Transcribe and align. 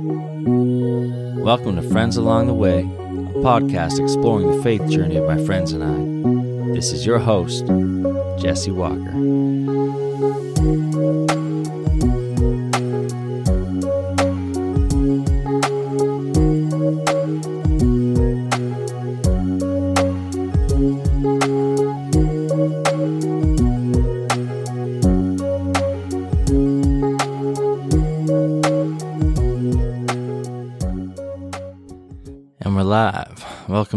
Welcome 0.00 1.74
to 1.74 1.82
Friends 1.82 2.16
Along 2.16 2.46
the 2.46 2.54
Way, 2.54 2.82
a 2.82 3.42
podcast 3.42 3.98
exploring 3.98 4.48
the 4.48 4.62
faith 4.62 4.88
journey 4.88 5.16
of 5.16 5.26
my 5.26 5.44
friends 5.44 5.72
and 5.72 5.82
I. 5.82 6.72
This 6.72 6.92
is 6.92 7.04
your 7.04 7.18
host, 7.18 7.66
Jesse 8.40 8.70
Walker. 8.70 9.47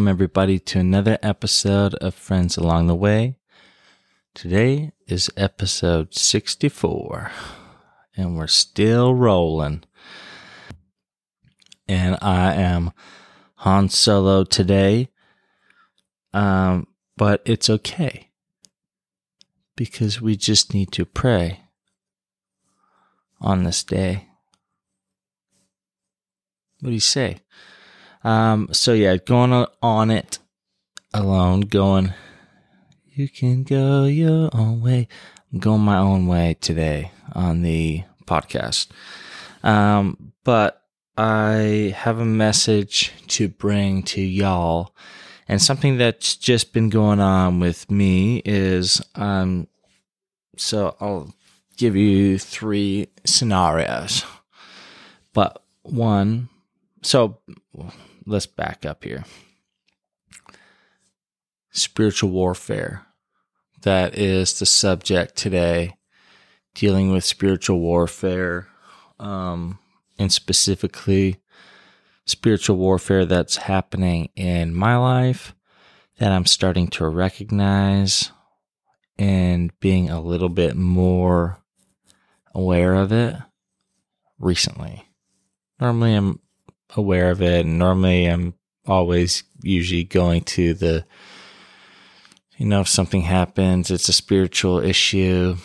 Welcome, 0.02 0.10
everybody, 0.10 0.58
to 0.58 0.80
another 0.80 1.20
episode 1.22 1.94
of 1.94 2.16
Friends 2.16 2.58
Along 2.58 2.88
the 2.88 2.96
Way. 2.96 3.38
Today 4.34 4.94
is 5.05 5.30
episode 5.38 6.16
64, 6.16 7.32
and 8.18 8.36
we're 8.36 8.48
still 8.48 9.14
rolling. 9.14 9.84
And 11.88 12.18
I 12.20 12.55
am 12.55 12.94
Han 13.58 13.90
Solo 13.90 14.44
today, 14.44 15.10
um, 16.34 16.88
but 17.16 17.44
it's 17.46 17.70
okay 17.70 18.32
because 19.76 20.20
we 20.20 20.36
just 20.36 20.74
need 20.74 20.91
to 20.94 21.05
pray 21.05 21.66
on 23.40 23.66
this 23.66 23.84
day. 23.84 24.30
What 26.80 26.90
do 26.90 26.94
you 26.96 26.99
say? 26.99 27.44
Um, 28.24 28.70
so 28.72 28.94
yeah, 28.94 29.18
going 29.18 29.66
on, 29.82 30.12
it 30.12 30.40
alone, 31.14 31.62
going, 31.62 32.14
you 33.05 33.28
can 33.28 33.63
go 33.63 34.05
your 34.05 34.50
own 34.54 34.82
way. 34.82 35.08
I'm 35.52 35.60
going 35.60 35.82
my 35.82 35.98
own 35.98 36.28
way 36.28 36.55
today 36.62 37.12
on 37.34 37.62
the 37.62 38.04
podcast. 38.26 38.88
Um, 39.63 40.34
but 40.44 40.84
I 41.18 41.94
have 41.98 42.20
a 42.20 42.26
message 42.26 43.12
to 43.28 43.50
bring 43.50 44.04
to 44.04 44.22
y'all. 44.22 44.96
And 45.48 45.62
something 45.62 45.98
that's 45.98 46.38
just 46.38 46.72
been 46.72 46.90
going 46.90 47.20
on 47.20 47.60
with 47.60 47.91
me 47.91 48.41
is, 48.46 49.02
um, 49.16 49.68
so 50.56 50.96
I'll 51.02 51.34
give 51.76 51.96
you 51.96 52.40
three 52.40 53.10
scenarios. 53.26 54.24
But 55.34 55.62
one, 55.82 56.48
so 57.02 57.40
let's 58.26 58.46
back 58.46 58.86
up 58.86 59.04
here. 59.04 59.24
Spiritual 61.72 62.32
warfare. 62.32 63.05
That 63.82 64.18
is 64.18 64.59
the 64.59 64.66
subject 64.66 65.36
today, 65.36 65.97
dealing 66.75 67.12
with 67.12 67.24
spiritual 67.24 67.80
warfare, 67.80 68.68
um, 69.19 69.80
and 70.19 70.31
specifically 70.31 71.38
spiritual 72.25 72.78
warfare 72.78 73.25
that's 73.25 73.56
happening 73.58 74.30
in 74.35 74.74
my 74.74 74.96
life 74.96 75.56
that 76.19 76.31
I'm 76.31 76.46
starting 76.46 76.88
to 76.90 77.08
recognize 77.08 78.31
and 79.18 79.72
being 79.80 80.09
a 80.09 80.22
little 80.22 80.50
bit 80.50 80.75
more 80.75 81.59
aware 82.53 82.94
of 82.94 83.12
it 83.12 83.35
recently. 84.38 85.08
Normally, 85.80 86.13
I'm 86.13 86.40
aware 86.96 87.31
of 87.31 87.42
it. 87.42 87.66
And 87.66 87.80
normally 87.80 88.25
I'm 88.25 88.53
always 88.86 89.44
usually 89.62 90.03
going 90.03 90.42
to 90.42 90.74
the, 90.74 91.06
you 92.58 92.66
know, 92.66 92.81
if 92.81 92.88
something 92.88 93.22
happens, 93.22 93.91
it's 93.91 94.09
a 94.09 94.13
spiritual 94.13 94.79
issue. 94.79 95.56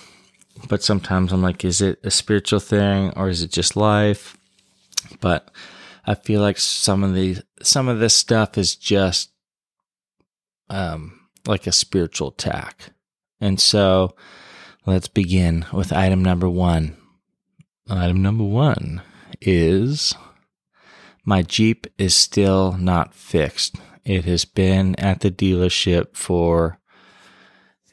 But 0.69 0.83
sometimes 0.83 1.33
I'm 1.33 1.43
like, 1.43 1.65
is 1.65 1.81
it 1.81 1.99
a 2.03 2.11
spiritual 2.11 2.61
thing 2.61 3.13
or 3.17 3.29
is 3.29 3.43
it 3.43 3.53
just 3.53 3.77
life? 3.77 4.37
But 5.21 5.51
I 6.07 6.15
feel 6.15 6.41
like 6.41 6.59
some 6.59 7.05
of 7.05 7.15
the, 7.15 7.39
some 7.63 7.89
of 7.89 7.99
this 7.99 8.15
stuff 8.15 8.57
is 8.57 8.77
just, 8.77 9.31
um, 10.71 11.21
like 11.47 11.67
a 11.67 11.73
spiritual 11.73 12.29
attack. 12.29 12.91
And 13.41 13.61
so 13.61 14.17
let's 14.87 15.09
begin 15.09 15.67
with 15.73 15.93
item 15.93 16.23
number 16.23 16.49
one. 16.49 16.97
Item 17.89 18.23
number 18.23 18.45
one 18.45 19.03
is 19.41 20.15
my 21.27 21.43
Jeep 21.43 21.89
is 21.99 22.15
still 22.15 22.73
not 22.79 23.13
fixed. 23.13 23.77
It 24.05 24.25
has 24.25 24.45
been 24.45 24.95
at 24.95 25.21
the 25.21 25.31
dealership 25.31 26.17
for 26.17 26.79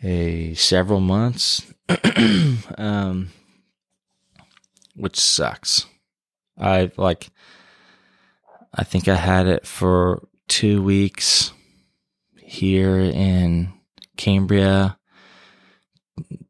a 0.04 0.54
several 0.54 1.00
months, 1.00 1.74
um, 2.78 3.32
which 4.96 5.20
sucks. 5.20 5.88
I 6.60 6.92
like, 6.96 7.32
I 8.72 8.84
think 8.84 9.08
I 9.08 9.16
had 9.16 9.48
it 9.48 9.66
for 9.66 10.28
two 10.48 10.84
weeks 10.84 11.52
here 12.38 13.00
in 13.00 13.74
Cambria 14.16 15.00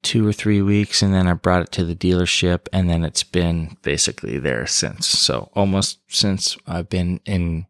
two 0.01 0.28
or 0.28 0.34
three 0.34 0.62
weeks 0.62 1.01
and 1.01 1.13
then 1.13 1.28
I 1.28 1.34
brought 1.34 1.62
it 1.62 1.72
to 1.74 1.85
the 1.85 1.96
dealership 1.96 2.68
and 2.74 2.90
then 2.90 3.03
it's 3.03 3.24
been 3.24 3.78
basically 3.81 4.38
there 4.38 4.68
since. 4.68 5.07
So 5.07 5.51
almost 5.53 6.00
since 6.07 6.57
I've 6.68 6.90
been 6.90 7.22
in 7.25 7.68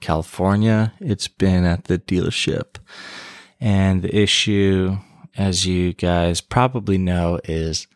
California, 0.00 0.92
it's 1.00 1.28
been 1.28 1.64
at 1.64 1.84
the 1.84 1.98
dealership. 1.98 2.76
And 3.60 4.02
the 4.02 4.14
issue, 4.14 4.98
as 5.36 5.66
you 5.66 5.92
guys 5.92 6.40
probably 6.40 6.98
know, 6.98 7.40
is 7.44 7.86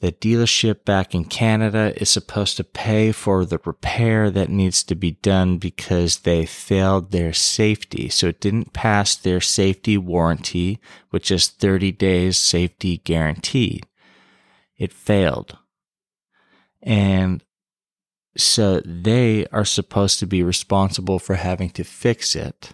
the 0.00 0.12
dealership 0.12 0.86
back 0.86 1.14
in 1.14 1.26
Canada 1.26 1.92
is 2.00 2.08
supposed 2.08 2.56
to 2.56 2.64
pay 2.64 3.12
for 3.12 3.44
the 3.44 3.60
repair 3.66 4.30
that 4.30 4.48
needs 4.48 4.82
to 4.84 4.94
be 4.94 5.12
done 5.12 5.58
because 5.58 6.20
they 6.20 6.46
failed 6.46 7.10
their 7.10 7.34
safety. 7.34 8.08
So 8.08 8.28
it 8.28 8.40
didn't 8.40 8.72
pass 8.72 9.14
their 9.14 9.42
safety 9.42 9.98
warranty, 9.98 10.80
which 11.10 11.30
is 11.30 11.48
30 11.48 11.92
days 11.92 12.38
safety 12.38 12.98
guaranteed. 12.98 13.86
It 14.78 14.90
failed. 14.90 15.58
And 16.82 17.44
so 18.38 18.80
they 18.80 19.46
are 19.48 19.66
supposed 19.66 20.18
to 20.20 20.26
be 20.26 20.42
responsible 20.42 21.18
for 21.18 21.34
having 21.34 21.68
to 21.70 21.84
fix 21.84 22.34
it. 22.34 22.72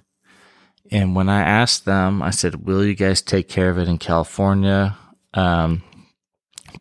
And 0.92 1.16
when 1.16 1.28
I 1.28 1.42
asked 1.42 1.86
them, 1.86 2.22
I 2.22 2.30
said, 2.30 2.66
Will 2.66 2.84
you 2.84 2.94
guys 2.94 3.20
take 3.20 3.48
care 3.48 3.70
of 3.70 3.78
it 3.78 3.88
in 3.88 3.98
California? 3.98 4.96
Um, 5.34 5.82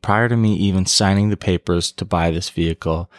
prior 0.01 0.29
to 0.29 0.37
me 0.37 0.53
even 0.55 0.85
signing 0.85 1.29
the 1.29 1.37
papers 1.37 1.91
to 1.93 2.05
buy 2.05 2.31
this 2.31 2.49
vehicle, 2.49 3.09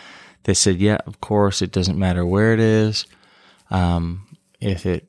they 0.44 0.54
said, 0.54 0.76
yeah, 0.76 0.98
of 1.06 1.20
course, 1.20 1.62
it 1.62 1.72
doesn't 1.72 1.98
matter 1.98 2.25
where 2.25 2.53
it 2.53 2.60
is. 2.60 3.06
Um, 3.70 4.26
if 4.60 4.87
it 4.87 5.09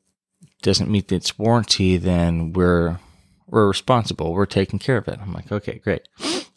doesn't 0.61 0.89
meet 0.89 1.11
its 1.11 1.37
warranty, 1.37 1.97
then 1.97 2.53
we're 2.53 2.99
we're 3.47 3.67
responsible. 3.67 4.33
We're 4.33 4.45
taking 4.45 4.79
care 4.79 4.97
of 4.97 5.07
it. 5.07 5.19
I'm 5.21 5.31
like, 5.31 5.51
okay, 5.51 5.79
great. 5.79 6.07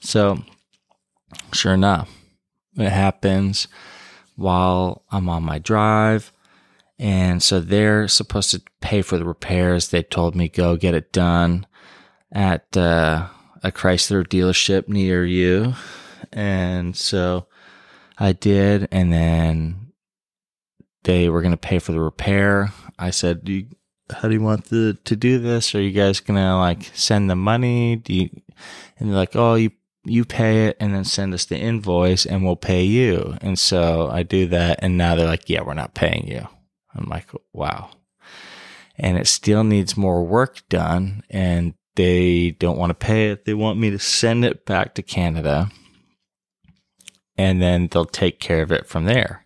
So, 0.01 0.43
sure 1.53 1.75
enough, 1.75 2.11
it 2.77 2.91
happens 2.91 3.69
while 4.37 5.05
I'm 5.11 5.29
on 5.29 5.45
my 5.45 5.59
drive. 5.59 6.33
And 6.99 7.43
so 7.43 7.61
they're 7.61 8.09
supposed 8.09 8.51
to 8.51 8.63
pay 8.81 9.03
for 9.03 9.17
the 9.19 9.25
repairs. 9.25 9.89
They 9.89 10.03
told 10.03 10.35
me 10.35 10.49
go 10.49 10.77
get 10.77 10.95
it 10.95 11.13
done 11.13 11.67
at 12.33 12.77
uh, 12.77 13.29
a 13.63 13.71
Chrysler 13.71 14.27
dealership 14.27 14.89
near 14.89 15.25
you. 15.25 15.75
And 16.33 16.97
so 16.97 17.47
I 18.19 18.33
did. 18.33 18.89
And 18.91 19.13
then 19.13 19.93
they 21.05 21.29
were 21.29 21.43
going 21.43 21.53
to 21.53 21.57
pay 21.57 21.79
for 21.79 21.93
the 21.93 22.01
repair. 22.01 22.73
I 22.99 23.11
said, 23.11 23.45
do 23.45 23.53
you, 23.53 23.67
how 24.11 24.29
do 24.29 24.35
you 24.35 24.43
want 24.43 24.67
the, 24.67 24.99
to 25.05 25.17
do 25.17 25.39
this? 25.39 25.75
Are 25.75 25.81
you 25.81 25.93
guys 25.93 26.21
going 26.21 26.39
to 26.39 26.57
like 26.57 26.91
send 26.95 27.31
the 27.31 27.37
money? 27.37 27.97
Do 27.97 28.15
you, 28.15 28.31
and 28.99 29.09
they're 29.09 29.17
like, 29.17 29.37
oh, 29.37 29.55
you, 29.55 29.71
you 30.05 30.25
pay 30.25 30.67
it 30.67 30.77
and 30.81 30.95
then 30.95 31.05
send 31.05 31.35
us 31.35 31.45
the 31.45 31.59
invoice 31.59 32.25
and 32.25 32.45
we'll 32.45 32.57
pay 32.57 32.85
you. 32.85 33.37
And 33.41 33.59
so 33.59 34.09
I 34.11 34.23
do 34.23 34.47
that. 34.49 34.79
And 34.83 34.97
now 34.97 35.15
they're 35.15 35.27
like, 35.27 35.49
yeah, 35.49 35.63
we're 35.63 35.75
not 35.75 35.95
paying 35.95 36.27
you. 36.27 36.49
I'm 36.95 37.09
like, 37.09 37.31
wow. 37.53 37.91
And 38.97 39.17
it 39.17 39.27
still 39.27 39.65
needs 39.65 39.97
more 39.97 40.25
work 40.25 40.69
done. 40.69 41.23
And 41.31 41.75
they 42.01 42.53
don't 42.53 42.79
want 42.79 42.89
to 42.89 42.95
pay 42.95 43.29
it. 43.29 43.45
They 43.45 43.53
want 43.53 43.79
me 43.79 43.91
to 43.91 43.99
send 43.99 44.43
it 44.43 44.65
back 44.65 44.95
to 44.95 45.03
Canada 45.03 45.71
and 47.37 47.61
then 47.61 47.89
they'll 47.89 48.07
take 48.07 48.41
care 48.41 48.63
of 48.63 48.73
it 48.73 48.87
from 48.87 49.05
there. 49.05 49.45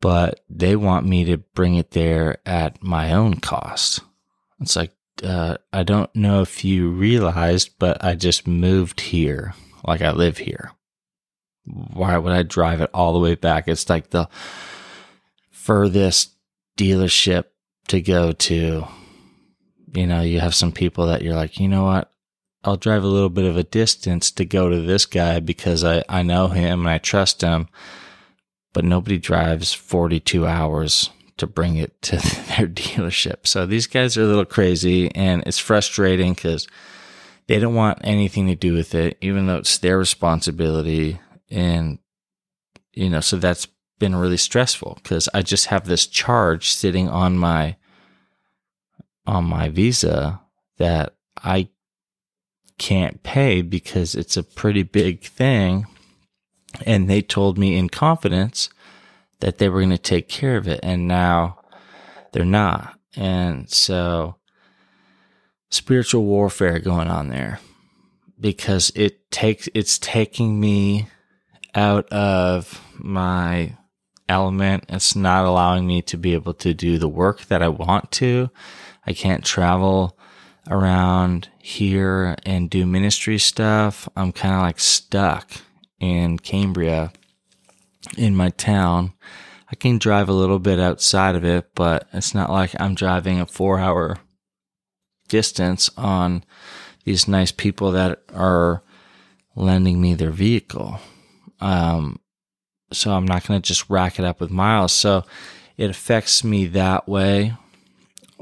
But 0.00 0.44
they 0.48 0.76
want 0.76 1.06
me 1.06 1.24
to 1.24 1.38
bring 1.38 1.74
it 1.74 1.90
there 1.90 2.38
at 2.46 2.80
my 2.80 3.12
own 3.12 3.40
cost. 3.40 4.02
It's 4.60 4.76
like, 4.76 4.92
uh, 5.24 5.56
I 5.72 5.82
don't 5.82 6.14
know 6.14 6.42
if 6.42 6.64
you 6.64 6.90
realized, 6.90 7.70
but 7.80 8.04
I 8.04 8.14
just 8.14 8.46
moved 8.46 9.00
here. 9.00 9.54
Like 9.84 10.02
I 10.02 10.12
live 10.12 10.38
here. 10.38 10.70
why 11.64 12.18
would 12.18 12.32
I 12.32 12.44
drive 12.44 12.80
it 12.80 12.90
all 12.94 13.12
the 13.12 13.18
way 13.18 13.34
back? 13.34 13.66
It's 13.66 13.90
like 13.90 14.10
the 14.10 14.28
furthest 15.50 16.36
dealership 16.78 17.46
to 17.88 18.00
go 18.00 18.30
to. 18.30 18.86
You 19.92 20.06
know, 20.06 20.20
you 20.20 20.40
have 20.40 20.54
some 20.54 20.72
people 20.72 21.06
that 21.06 21.22
you're 21.22 21.34
like, 21.34 21.58
you 21.58 21.68
know 21.68 21.84
what? 21.84 22.12
I'll 22.62 22.76
drive 22.76 23.02
a 23.02 23.08
little 23.08 23.30
bit 23.30 23.46
of 23.46 23.56
a 23.56 23.62
distance 23.62 24.30
to 24.32 24.44
go 24.44 24.68
to 24.68 24.80
this 24.80 25.06
guy 25.06 25.40
because 25.40 25.82
I, 25.82 26.04
I 26.08 26.22
know 26.22 26.48
him 26.48 26.80
and 26.80 26.88
I 26.88 26.98
trust 26.98 27.40
him. 27.40 27.68
But 28.72 28.84
nobody 28.84 29.18
drives 29.18 29.72
42 29.72 30.46
hours 30.46 31.10
to 31.38 31.46
bring 31.46 31.76
it 31.76 32.00
to 32.02 32.16
their 32.16 32.68
dealership. 32.68 33.46
So 33.46 33.66
these 33.66 33.86
guys 33.86 34.16
are 34.16 34.22
a 34.22 34.26
little 34.26 34.44
crazy 34.44 35.12
and 35.14 35.42
it's 35.46 35.58
frustrating 35.58 36.34
because 36.34 36.68
they 37.48 37.58
don't 37.58 37.74
want 37.74 37.98
anything 38.04 38.46
to 38.46 38.54
do 38.54 38.74
with 38.74 38.94
it, 38.94 39.18
even 39.20 39.46
though 39.46 39.56
it's 39.56 39.78
their 39.78 39.98
responsibility. 39.98 41.18
And, 41.50 41.98
you 42.92 43.10
know, 43.10 43.20
so 43.20 43.38
that's 43.38 43.66
been 43.98 44.14
really 44.14 44.36
stressful 44.36 44.98
because 45.02 45.28
I 45.34 45.42
just 45.42 45.66
have 45.66 45.84
this 45.84 46.06
charge 46.06 46.70
sitting 46.70 47.08
on 47.08 47.36
my, 47.38 47.76
on 49.26 49.44
my 49.44 49.68
visa 49.68 50.40
that 50.78 51.14
I 51.36 51.68
can't 52.78 53.22
pay 53.22 53.62
because 53.62 54.14
it's 54.14 54.36
a 54.36 54.42
pretty 54.42 54.82
big 54.82 55.22
thing. 55.22 55.86
And 56.86 57.10
they 57.10 57.20
told 57.20 57.58
me 57.58 57.76
in 57.76 57.88
confidence 57.88 58.70
that 59.40 59.58
they 59.58 59.68
were 59.68 59.80
going 59.80 59.90
to 59.90 59.98
take 59.98 60.28
care 60.28 60.56
of 60.56 60.66
it. 60.66 60.80
And 60.82 61.06
now 61.06 61.58
they're 62.32 62.44
not. 62.44 62.98
And 63.16 63.68
so 63.68 64.36
spiritual 65.70 66.24
warfare 66.24 66.78
going 66.78 67.08
on 67.08 67.28
there 67.28 67.60
because 68.38 68.90
it 68.94 69.30
takes, 69.30 69.68
it's 69.74 69.98
taking 69.98 70.58
me 70.58 71.08
out 71.74 72.10
of 72.10 72.82
my 72.96 73.76
element. 74.28 74.84
It's 74.88 75.14
not 75.14 75.44
allowing 75.44 75.86
me 75.86 76.02
to 76.02 76.16
be 76.16 76.34
able 76.34 76.54
to 76.54 76.72
do 76.72 76.98
the 76.98 77.08
work 77.08 77.46
that 77.46 77.62
I 77.62 77.68
want 77.68 78.10
to. 78.12 78.50
I 79.06 79.12
can't 79.12 79.44
travel 79.44 80.18
around 80.68 81.48
here 81.58 82.36
and 82.44 82.70
do 82.70 82.86
ministry 82.86 83.38
stuff. 83.38 84.08
I'm 84.16 84.32
kind 84.32 84.54
of 84.54 84.60
like 84.60 84.80
stuck 84.80 85.52
in 85.98 86.38
Cambria 86.38 87.12
in 88.16 88.36
my 88.36 88.50
town. 88.50 89.12
I 89.70 89.76
can 89.76 89.98
drive 89.98 90.28
a 90.28 90.34
little 90.34 90.58
bit 90.58 90.80
outside 90.80 91.36
of 91.36 91.44
it, 91.44 91.74
but 91.74 92.08
it's 92.12 92.34
not 92.34 92.50
like 92.50 92.78
I'm 92.80 92.94
driving 92.94 93.40
a 93.40 93.46
four 93.46 93.78
hour 93.78 94.18
distance 95.28 95.88
on 95.96 96.44
these 97.04 97.28
nice 97.28 97.52
people 97.52 97.92
that 97.92 98.22
are 98.34 98.82
lending 99.54 100.00
me 100.00 100.14
their 100.14 100.30
vehicle. 100.30 100.98
Um, 101.60 102.18
so 102.92 103.12
I'm 103.12 103.26
not 103.26 103.46
going 103.46 103.60
to 103.60 103.66
just 103.66 103.88
rack 103.88 104.18
it 104.18 104.24
up 104.24 104.40
with 104.40 104.50
miles. 104.50 104.92
So 104.92 105.24
it 105.76 105.90
affects 105.90 106.42
me 106.42 106.66
that 106.66 107.08
way 107.08 107.54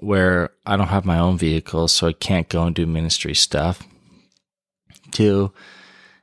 where 0.00 0.50
I 0.64 0.76
don't 0.76 0.88
have 0.88 1.04
my 1.04 1.18
own 1.18 1.38
vehicle, 1.38 1.88
so 1.88 2.06
I 2.06 2.12
can't 2.12 2.48
go 2.48 2.64
and 2.64 2.74
do 2.74 2.86
ministry 2.86 3.34
stuff. 3.34 3.82
Two, 5.10 5.52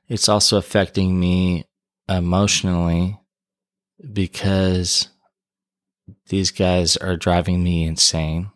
it's 0.07 0.29
also 0.29 0.57
affecting 0.57 1.19
me 1.19 1.65
emotionally 2.07 3.19
because 4.13 5.09
these 6.27 6.51
guys 6.51 6.97
are 6.97 7.17
driving 7.17 7.63
me 7.63 7.85
insane. 7.85 8.51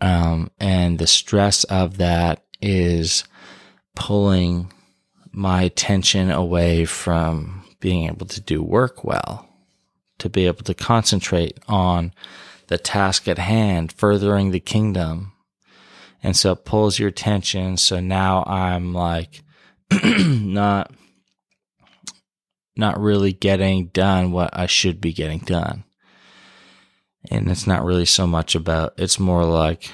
Um, 0.00 0.50
and 0.58 0.98
the 0.98 1.06
stress 1.06 1.64
of 1.64 1.98
that 1.98 2.42
is 2.60 3.24
pulling 3.94 4.72
my 5.32 5.62
attention 5.62 6.30
away 6.30 6.84
from 6.84 7.64
being 7.80 8.06
able 8.06 8.26
to 8.26 8.40
do 8.40 8.62
work 8.62 9.04
well, 9.04 9.48
to 10.18 10.28
be 10.28 10.46
able 10.46 10.64
to 10.64 10.74
concentrate 10.74 11.58
on 11.68 12.12
the 12.70 12.78
task 12.78 13.26
at 13.26 13.38
hand, 13.38 13.90
furthering 13.90 14.52
the 14.52 14.60
kingdom. 14.60 15.32
And 16.22 16.36
so 16.36 16.52
it 16.52 16.64
pulls 16.64 17.00
your 17.00 17.08
attention. 17.08 17.76
So 17.76 17.98
now 17.98 18.44
I'm 18.44 18.94
like 18.94 19.42
not 20.04 20.92
not 22.76 23.00
really 23.00 23.32
getting 23.32 23.86
done 23.88 24.30
what 24.30 24.50
I 24.52 24.66
should 24.66 25.00
be 25.00 25.12
getting 25.12 25.40
done. 25.40 25.82
And 27.28 27.50
it's 27.50 27.66
not 27.66 27.84
really 27.84 28.06
so 28.06 28.24
much 28.24 28.54
about 28.54 28.94
it's 28.96 29.18
more 29.18 29.44
like 29.44 29.90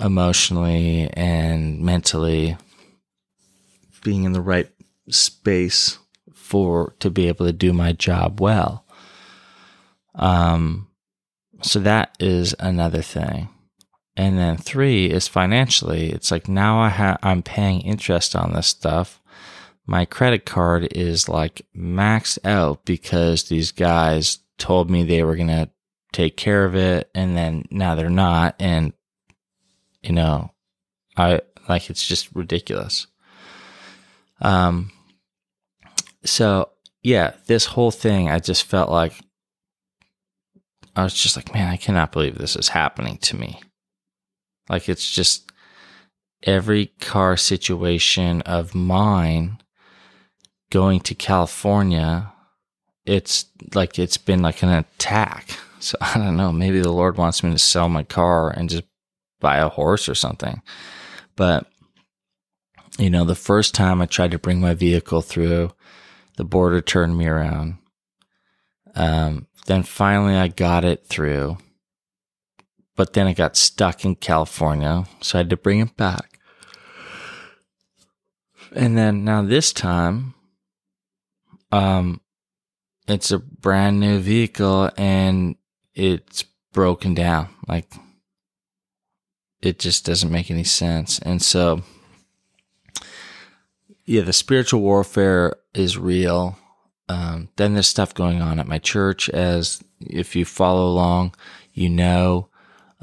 emotionally 0.00 1.10
and 1.12 1.80
mentally 1.82 2.56
being 4.02 4.24
in 4.24 4.32
the 4.32 4.40
right 4.40 4.70
space 5.10 5.98
for 6.32 6.94
to 7.00 7.10
be 7.10 7.28
able 7.28 7.44
to 7.44 7.52
do 7.52 7.74
my 7.74 7.92
job 7.92 8.40
well. 8.40 8.86
Um 10.14 10.86
so 11.62 11.80
that 11.80 12.16
is 12.18 12.54
another 12.58 13.02
thing. 13.02 13.48
And 14.16 14.38
then 14.38 14.56
three 14.56 15.06
is 15.06 15.28
financially. 15.28 16.10
It's 16.10 16.30
like 16.30 16.48
now 16.48 16.80
I 16.80 16.88
have 16.88 17.18
I'm 17.22 17.42
paying 17.42 17.80
interest 17.80 18.34
on 18.34 18.52
this 18.52 18.66
stuff. 18.66 19.20
My 19.86 20.04
credit 20.04 20.44
card 20.44 20.88
is 20.94 21.28
like 21.28 21.62
maxed 21.76 22.38
out 22.44 22.84
because 22.84 23.44
these 23.44 23.72
guys 23.72 24.38
told 24.58 24.90
me 24.90 25.04
they 25.04 25.22
were 25.22 25.36
gonna 25.36 25.70
take 26.12 26.36
care 26.36 26.64
of 26.64 26.74
it 26.74 27.08
and 27.14 27.36
then 27.36 27.64
now 27.70 27.94
they're 27.94 28.10
not 28.10 28.56
and 28.58 28.92
you 30.02 30.12
know 30.12 30.50
I 31.16 31.40
like 31.68 31.88
it's 31.88 32.06
just 32.06 32.34
ridiculous. 32.34 33.06
Um 34.40 34.90
so 36.24 36.70
yeah, 37.02 37.32
this 37.46 37.64
whole 37.64 37.90
thing 37.90 38.28
I 38.28 38.38
just 38.38 38.64
felt 38.64 38.90
like 38.90 39.14
I 40.96 41.04
was 41.04 41.14
just 41.14 41.36
like, 41.36 41.54
man, 41.54 41.68
I 41.68 41.76
cannot 41.76 42.12
believe 42.12 42.36
this 42.36 42.56
is 42.56 42.68
happening 42.68 43.18
to 43.18 43.36
me. 43.36 43.60
Like 44.68 44.88
it's 44.88 45.10
just 45.10 45.50
every 46.42 46.86
car 47.00 47.36
situation 47.36 48.42
of 48.42 48.74
mine 48.74 49.58
going 50.70 51.00
to 51.00 51.14
California, 51.14 52.32
it's 53.04 53.46
like 53.74 53.98
it's 53.98 54.16
been 54.16 54.42
like 54.42 54.62
an 54.62 54.70
attack. 54.70 55.50
So 55.82 55.96
I 56.02 56.18
don't 56.18 56.36
know, 56.36 56.52
maybe 56.52 56.82
the 56.82 56.92
Lord 56.92 57.16
wants 57.16 57.42
me 57.42 57.50
to 57.52 57.58
sell 57.58 57.88
my 57.88 58.02
car 58.02 58.50
and 58.50 58.68
just 58.68 58.84
buy 59.40 59.56
a 59.56 59.70
horse 59.70 60.10
or 60.10 60.14
something. 60.14 60.60
But 61.36 61.66
you 62.98 63.08
know, 63.08 63.24
the 63.24 63.34
first 63.34 63.74
time 63.74 64.02
I 64.02 64.04
tried 64.04 64.32
to 64.32 64.38
bring 64.38 64.60
my 64.60 64.74
vehicle 64.74 65.22
through, 65.22 65.72
the 66.36 66.44
border 66.44 66.82
turned 66.82 67.16
me 67.16 67.26
around. 67.26 67.78
Um, 68.94 69.46
then 69.66 69.82
finally 69.82 70.34
I 70.34 70.48
got 70.48 70.84
it 70.84 71.06
through. 71.06 71.58
But 72.96 73.12
then 73.14 73.26
it 73.26 73.34
got 73.34 73.56
stuck 73.56 74.04
in 74.04 74.16
California, 74.16 75.06
so 75.20 75.38
I 75.38 75.40
had 75.40 75.50
to 75.50 75.56
bring 75.56 75.80
it 75.80 75.96
back. 75.96 76.38
And 78.72 78.96
then 78.96 79.24
now 79.24 79.42
this 79.42 79.72
time, 79.72 80.34
um, 81.72 82.20
it's 83.08 83.30
a 83.30 83.38
brand 83.38 84.00
new 84.00 84.18
vehicle 84.18 84.90
and 84.96 85.56
it's 85.94 86.44
broken 86.72 87.14
down. 87.14 87.48
Like 87.66 87.92
it 89.62 89.78
just 89.78 90.04
doesn't 90.04 90.30
make 90.30 90.50
any 90.50 90.64
sense. 90.64 91.18
And 91.18 91.42
so, 91.42 91.82
yeah, 94.04 94.22
the 94.22 94.32
spiritual 94.32 94.80
warfare 94.80 95.56
is 95.74 95.98
real. 95.98 96.58
Um, 97.10 97.48
then 97.56 97.74
there's 97.74 97.88
stuff 97.88 98.14
going 98.14 98.40
on 98.40 98.60
at 98.60 98.68
my 98.68 98.78
church, 98.78 99.28
as 99.30 99.82
if 99.98 100.36
you 100.36 100.44
follow 100.44 100.86
along, 100.86 101.34
you 101.72 101.88
know. 101.88 102.50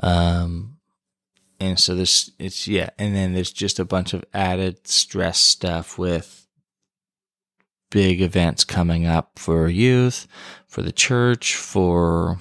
Um, 0.01 0.77
and 1.59 1.77
so 1.77 1.93
this, 1.93 2.31
it's, 2.39 2.69
yeah. 2.69 2.91
And 2.97 3.13
then 3.13 3.33
there's 3.33 3.51
just 3.51 3.79
a 3.79 3.85
bunch 3.85 4.13
of 4.13 4.23
added 4.33 4.87
stress 4.87 5.39
stuff 5.39 5.97
with 5.97 6.47
big 7.91 8.21
events 8.21 8.63
coming 8.63 9.05
up 9.05 9.37
for 9.39 9.67
youth, 9.67 10.25
for 10.67 10.81
the 10.81 10.93
church, 10.93 11.57
for, 11.57 12.39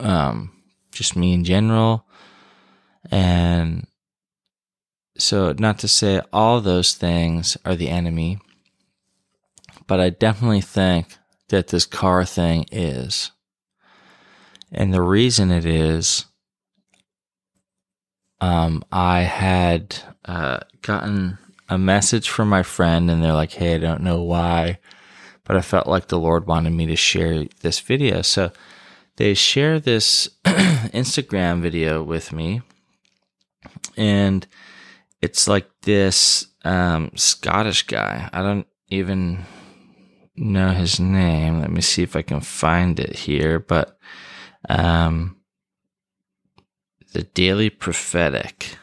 um, 0.00 0.52
just 0.92 1.16
me 1.16 1.32
in 1.32 1.44
general. 1.44 2.06
And 3.10 3.86
so, 5.16 5.54
not 5.58 5.78
to 5.78 5.88
say 5.88 6.20
all 6.30 6.60
those 6.60 6.92
things 6.92 7.56
are 7.64 7.74
the 7.74 7.88
enemy, 7.88 8.38
but 9.90 9.98
I 9.98 10.10
definitely 10.10 10.60
think 10.60 11.16
that 11.48 11.66
this 11.66 11.84
car 11.84 12.24
thing 12.24 12.64
is. 12.70 13.32
And 14.70 14.94
the 14.94 15.02
reason 15.02 15.50
it 15.50 15.64
is, 15.66 16.26
um, 18.40 18.84
I 18.92 19.22
had 19.22 19.96
uh, 20.24 20.60
gotten 20.82 21.38
a 21.68 21.76
message 21.76 22.28
from 22.28 22.48
my 22.48 22.62
friend, 22.62 23.10
and 23.10 23.20
they're 23.20 23.32
like, 23.32 23.50
hey, 23.50 23.74
I 23.74 23.78
don't 23.78 24.04
know 24.04 24.22
why, 24.22 24.78
but 25.42 25.56
I 25.56 25.60
felt 25.60 25.88
like 25.88 26.06
the 26.06 26.20
Lord 26.20 26.46
wanted 26.46 26.70
me 26.70 26.86
to 26.86 26.94
share 26.94 27.46
this 27.62 27.80
video. 27.80 28.22
So 28.22 28.52
they 29.16 29.34
share 29.34 29.80
this 29.80 30.28
Instagram 30.44 31.62
video 31.62 32.00
with 32.00 32.32
me, 32.32 32.62
and 33.96 34.46
it's 35.20 35.48
like 35.48 35.68
this 35.82 36.46
um, 36.64 37.10
Scottish 37.16 37.88
guy. 37.88 38.30
I 38.32 38.40
don't 38.40 38.68
even 38.86 39.46
know 40.40 40.70
his 40.70 40.98
name. 40.98 41.60
Let 41.60 41.70
me 41.70 41.80
see 41.80 42.02
if 42.02 42.16
I 42.16 42.22
can 42.22 42.40
find 42.40 42.98
it 42.98 43.14
here. 43.14 43.58
But 43.60 43.98
um, 44.68 45.36
the 47.12 47.22
Daily 47.22 47.70
Prophetic 47.70 48.76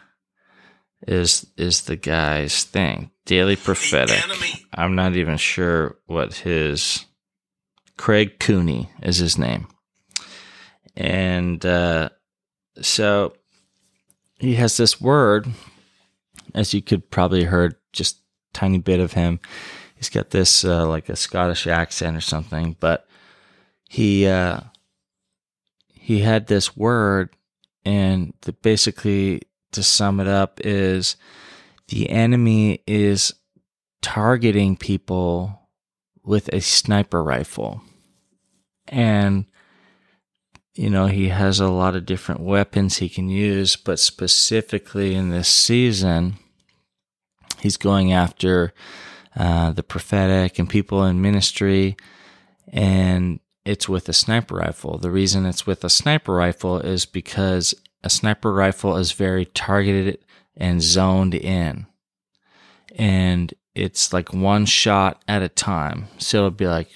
is 1.07 1.47
is 1.57 1.81
the 1.81 1.95
guy's 1.95 2.63
thing. 2.63 3.11
Daily 3.25 3.55
Prophetic. 3.55 4.23
I'm 4.73 4.95
not 4.95 5.15
even 5.15 5.37
sure 5.37 5.97
what 6.05 6.35
his 6.35 7.05
Craig 7.97 8.39
Cooney 8.39 8.89
is 9.01 9.17
his 9.17 9.37
name, 9.37 9.67
and 10.95 11.65
uh, 11.65 12.09
so 12.81 13.33
he 14.39 14.55
has 14.55 14.77
this 14.77 15.01
word, 15.01 15.47
as 16.53 16.73
you 16.73 16.81
could 16.81 17.09
probably 17.09 17.43
heard 17.43 17.75
just 17.91 18.21
tiny 18.53 18.77
bit 18.77 18.99
of 18.99 19.13
him. 19.13 19.39
He's 19.97 20.09
got 20.09 20.29
this 20.29 20.63
uh, 20.63 20.87
like 20.87 21.09
a 21.09 21.15
Scottish 21.15 21.67
accent 21.67 22.15
or 22.15 22.21
something, 22.21 22.75
but 22.79 23.07
he 23.89 24.27
uh, 24.27 24.61
he 25.89 26.19
had 26.19 26.47
this 26.47 26.77
word, 26.77 27.35
and 27.83 28.33
the, 28.41 28.53
basically 28.53 29.41
to 29.71 29.83
sum 29.83 30.19
it 30.19 30.27
up 30.27 30.61
is 30.63 31.15
the 31.87 32.09
enemy 32.09 32.83
is 32.85 33.33
targeting 34.01 34.77
people 34.77 35.67
with 36.23 36.47
a 36.53 36.61
sniper 36.61 37.23
rifle, 37.23 37.81
and 38.87 39.45
you 40.77 40.91
know, 40.91 41.07
he 41.07 41.29
has 41.29 41.59
a 41.59 41.67
lot 41.67 41.95
of 41.95 42.05
different 42.05 42.41
weapons 42.41 42.97
he 42.97 43.09
can 43.09 43.29
use, 43.29 43.75
but 43.75 43.99
specifically 43.99 45.15
in 45.15 45.31
this 45.31 45.49
season, 45.49 46.37
he's 47.59 47.77
going 47.77 48.13
after 48.13 48.73
uh, 49.37 49.71
the 49.71 49.83
prophetic 49.83 50.57
and 50.57 50.69
people 50.69 51.03
in 51.03 51.21
ministry, 51.21 51.95
and 52.73 53.39
it's 53.65 53.87
with 53.87 54.09
a 54.09 54.13
sniper 54.13 54.55
rifle. 54.55 54.97
The 54.97 55.11
reason 55.11 55.45
it's 55.45 55.67
with 55.67 55.83
a 55.83 55.89
sniper 55.89 56.33
rifle 56.33 56.79
is 56.79 57.05
because 57.05 57.73
a 58.03 58.09
sniper 58.09 58.53
rifle 58.53 58.97
is 58.97 59.11
very 59.11 59.45
targeted 59.45 60.19
and 60.55 60.81
zoned 60.81 61.35
in. 61.35 61.85
And 62.95 63.53
it's 63.75 64.11
like 64.13 64.33
one 64.33 64.65
shot 64.65 65.21
at 65.27 65.43
a 65.43 65.49
time. 65.49 66.07
So 66.17 66.37
it'll 66.37 66.51
be 66.51 66.67
like, 66.67 66.89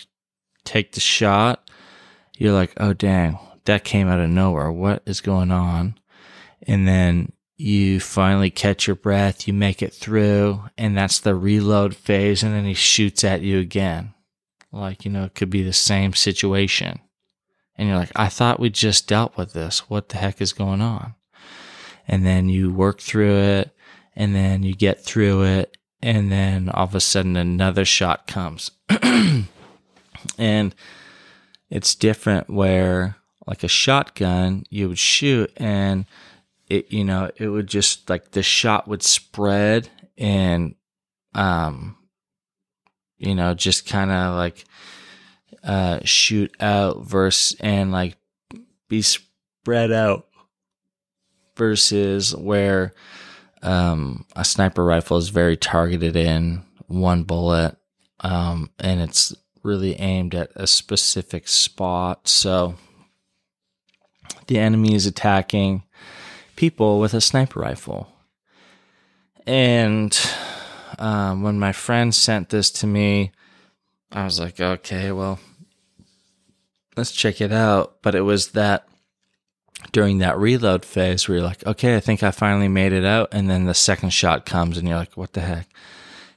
take 0.64 0.94
the 0.94 1.00
shot. 1.00 1.70
You're 2.38 2.54
like, 2.54 2.74
oh, 2.78 2.94
dang, 2.94 3.38
that 3.66 3.84
came 3.84 4.08
out 4.08 4.20
of 4.20 4.30
nowhere. 4.30 4.72
What 4.72 5.04
is 5.06 5.22
going 5.22 5.52
on? 5.52 6.00
And 6.64 6.88
then 6.88 7.34
you 7.62 8.00
finally 8.00 8.50
catch 8.50 8.88
your 8.88 8.96
breath, 8.96 9.48
you 9.48 9.54
make 9.54 9.82
it 9.82 9.94
through, 9.94 10.64
and 10.78 10.98
that's 10.98 11.20
the 11.20 11.36
reload 11.36 11.96
phase. 11.96 12.44
And 12.44 12.54
then 12.54 12.66
he 12.66 12.74
shoots 12.74 13.24
at 13.24 13.42
you 13.42 13.60
again. 13.60 14.14
Like, 14.72 15.06
you 15.06 15.12
know, 15.12 15.26
it 15.26 15.36
could 15.36 15.50
be 15.50 15.64
the 15.64 15.74
same 15.74 16.14
situation. 16.14 17.00
And 17.76 17.88
you're 17.88 17.98
like, 17.98 18.12
I 18.16 18.30
thought 18.30 18.60
we 18.60 18.70
just 18.70 19.08
dealt 19.08 19.38
with 19.38 19.54
this. 19.54 19.90
What 19.90 20.10
the 20.10 20.18
heck 20.18 20.42
is 20.42 20.54
going 20.54 20.82
on? 20.82 21.16
And 22.08 22.26
then 22.26 22.50
you 22.50 22.74
work 22.74 23.00
through 23.00 23.38
it, 23.38 23.76
and 24.16 24.36
then 24.36 24.64
you 24.64 24.74
get 24.74 25.04
through 25.04 25.44
it, 25.44 25.78
and 26.02 26.32
then 26.32 26.70
all 26.70 26.86
of 26.86 26.96
a 26.96 27.00
sudden 27.00 27.38
another 27.38 27.86
shot 27.86 28.28
comes. 28.28 28.72
and 30.38 30.76
it's 31.70 31.96
different 31.96 32.50
where 32.50 33.18
like 33.46 33.64
a 33.64 33.68
shotgun, 33.68 34.64
you 34.70 34.90
would 34.90 35.00
shoot 35.00 35.52
and 35.58 36.06
it, 36.72 36.94
you 36.94 37.04
know, 37.04 37.30
it 37.36 37.50
would 37.50 37.68
just 37.68 38.10
like 38.10 38.32
the 38.32 38.42
shot 38.42 38.88
would 38.88 39.04
spread 39.04 39.90
and, 40.18 40.76
um, 41.36 41.98
you 43.18 43.36
know, 43.36 43.54
just 43.54 43.86
kind 43.86 44.10
of 44.10 44.38
like, 44.38 44.64
uh, 45.66 46.00
shoot 46.06 46.56
out 46.62 47.06
versus 47.06 47.58
and 47.60 47.92
like 47.92 48.16
be 48.88 49.02
spread 49.02 49.92
out 49.92 50.28
versus 51.58 52.34
where, 52.34 52.94
um, 53.62 54.26
a 54.38 54.46
sniper 54.46 54.86
rifle 54.86 55.18
is 55.18 55.28
very 55.28 55.58
targeted 55.58 56.16
in 56.16 56.64
one 56.88 57.24
bullet. 57.24 57.76
Um, 58.22 58.70
and 58.80 59.02
it's 59.02 59.36
really 59.62 59.96
aimed 60.00 60.36
at 60.36 60.52
a 60.56 60.68
specific 60.68 61.50
spot. 61.50 62.30
So, 62.30 62.76
the 64.48 64.58
enemy 64.58 64.96
is 64.96 65.06
attacking 65.06 65.84
people 66.56 67.00
with 67.00 67.14
a 67.14 67.22
sniper 67.22 67.60
rifle. 67.60 68.12
And 69.46 70.18
um, 71.00 71.42
when 71.44 71.60
my 71.60 71.72
friend 71.72 72.14
sent 72.14 72.50
this 72.50 72.70
to 72.72 72.88
me, 72.88 73.32
I 74.12 74.24
was 74.24 74.40
like, 74.40 74.60
okay, 74.60 75.12
well, 75.12 75.40
let's 76.96 77.12
check 77.12 77.42
it 77.42 77.52
out. 77.52 77.98
But 78.02 78.16
it 78.16 78.22
was 78.22 78.50
that 78.50 78.88
during 79.92 80.20
that 80.20 80.38
reload 80.38 80.86
phase 80.86 81.28
where 81.28 81.38
you're 81.38 81.48
like, 81.48 81.66
okay, 81.66 81.96
I 81.96 82.00
think 82.00 82.24
I 82.24 82.32
finally 82.32 82.68
made 82.68 82.94
it 82.94 83.06
out. 83.06 83.30
And 83.32 83.50
then 83.50 83.66
the 83.66 83.74
second 83.74 84.12
shot 84.12 84.46
comes 84.46 84.78
and 84.78 84.88
you're 84.88 84.98
like, 84.98 85.18
what 85.18 85.34
the 85.34 85.42
heck? 85.42 85.68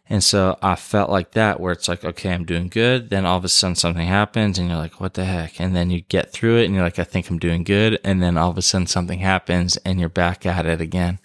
And 0.08 0.22
so 0.22 0.58
I 0.60 0.74
felt 0.74 1.08
like 1.08 1.30
that 1.30 1.60
where 1.60 1.72
it's 1.72 1.88
like, 1.88 2.04
okay, 2.04 2.30
I'm 2.30 2.44
doing 2.44 2.68
good. 2.68 3.08
Then 3.08 3.24
all 3.24 3.38
of 3.38 3.44
a 3.44 3.48
sudden 3.48 3.74
something 3.74 4.06
happens 4.06 4.58
and 4.58 4.68
you're 4.68 4.76
like, 4.76 5.00
what 5.00 5.14
the 5.14 5.24
heck? 5.24 5.58
And 5.58 5.74
then 5.74 5.90
you 5.90 6.02
get 6.02 6.30
through 6.30 6.58
it 6.58 6.66
and 6.66 6.74
you're 6.74 6.84
like, 6.84 6.98
I 6.98 7.04
think 7.04 7.30
I'm 7.30 7.38
doing 7.38 7.64
good. 7.64 7.98
And 8.04 8.22
then 8.22 8.36
all 8.36 8.50
of 8.50 8.58
a 8.58 8.62
sudden 8.62 8.86
something 8.86 9.20
happens 9.20 9.78
and 9.78 9.98
you're 9.98 10.10
back 10.10 10.44
at 10.44 10.66
it 10.66 10.80
again. 10.80 11.20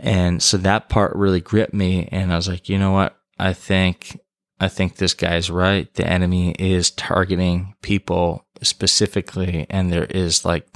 And 0.00 0.42
so 0.42 0.56
that 0.58 0.88
part 0.88 1.14
really 1.14 1.42
gripped 1.42 1.74
me. 1.74 2.08
And 2.10 2.32
I 2.32 2.36
was 2.36 2.48
like, 2.48 2.70
you 2.70 2.78
know 2.78 2.92
what? 2.92 3.14
I 3.38 3.52
think, 3.52 4.18
I 4.58 4.68
think 4.68 4.96
this 4.96 5.12
guy's 5.12 5.50
right. 5.50 5.92
The 5.92 6.06
enemy 6.06 6.52
is 6.52 6.90
targeting 6.92 7.74
people 7.82 8.46
specifically. 8.62 9.66
And 9.68 9.92
there 9.92 10.06
is 10.06 10.46
like, 10.46 10.66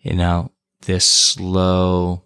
you 0.00 0.12
know, 0.12 0.50
this 0.82 1.06
slow 1.06 2.22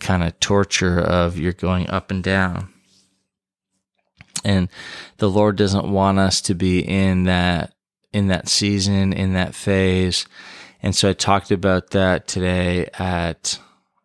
kind 0.00 0.24
of 0.24 0.40
torture 0.40 0.98
of 0.98 1.38
you're 1.38 1.52
going 1.52 1.88
up 1.88 2.10
and 2.10 2.22
down 2.24 2.73
and 4.44 4.68
the 5.18 5.30
Lord 5.30 5.56
doesn't 5.56 5.90
want 5.90 6.18
us 6.18 6.40
to 6.42 6.54
be 6.54 6.80
in 6.80 7.24
that, 7.24 7.74
in 8.12 8.28
that 8.28 8.48
season, 8.48 9.12
in 9.12 9.32
that 9.32 9.54
phase. 9.54 10.26
And 10.82 10.94
so 10.94 11.08
I 11.08 11.12
talked 11.14 11.50
about 11.50 11.90
that 11.90 12.28
today 12.28 12.88
at, 12.98 13.58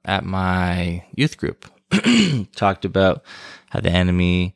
at 0.05 0.23
my 0.23 1.05
youth 1.13 1.37
group. 1.37 1.65
talked 2.55 2.85
about 2.85 3.23
how 3.69 3.81
the 3.81 3.89
enemy 3.89 4.55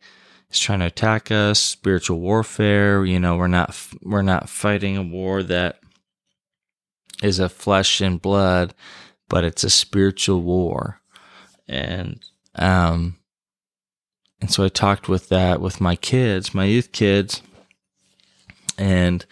is 0.50 0.60
trying 0.60 0.80
to 0.80 0.86
attack 0.86 1.32
us, 1.32 1.60
spiritual 1.60 2.20
warfare. 2.20 3.04
You 3.04 3.20
know, 3.20 3.36
we're 3.36 3.48
not, 3.48 3.78
we're 4.02 4.22
not 4.22 4.50
fighting 4.50 4.98
a 4.98 5.04
war 5.04 5.44
that 5.44 5.80
is 7.22 7.40
a 7.40 7.50
flesh 7.50 8.02
and 8.02 8.22
blood, 8.22 8.74
but 9.28 9.44
it's 9.44 9.64
a 9.64 9.70
spiritual 9.70 10.42
war. 10.42 11.02
And, 11.68 12.24
um, 12.56 13.18
and 14.44 14.52
so 14.52 14.66
I 14.66 14.68
talked 14.68 15.08
with 15.08 15.30
that 15.30 15.62
with 15.62 15.80
my 15.80 15.96
kids, 15.96 16.54
my 16.54 16.66
youth 16.66 16.92
kids, 16.92 17.42
and 18.78 19.26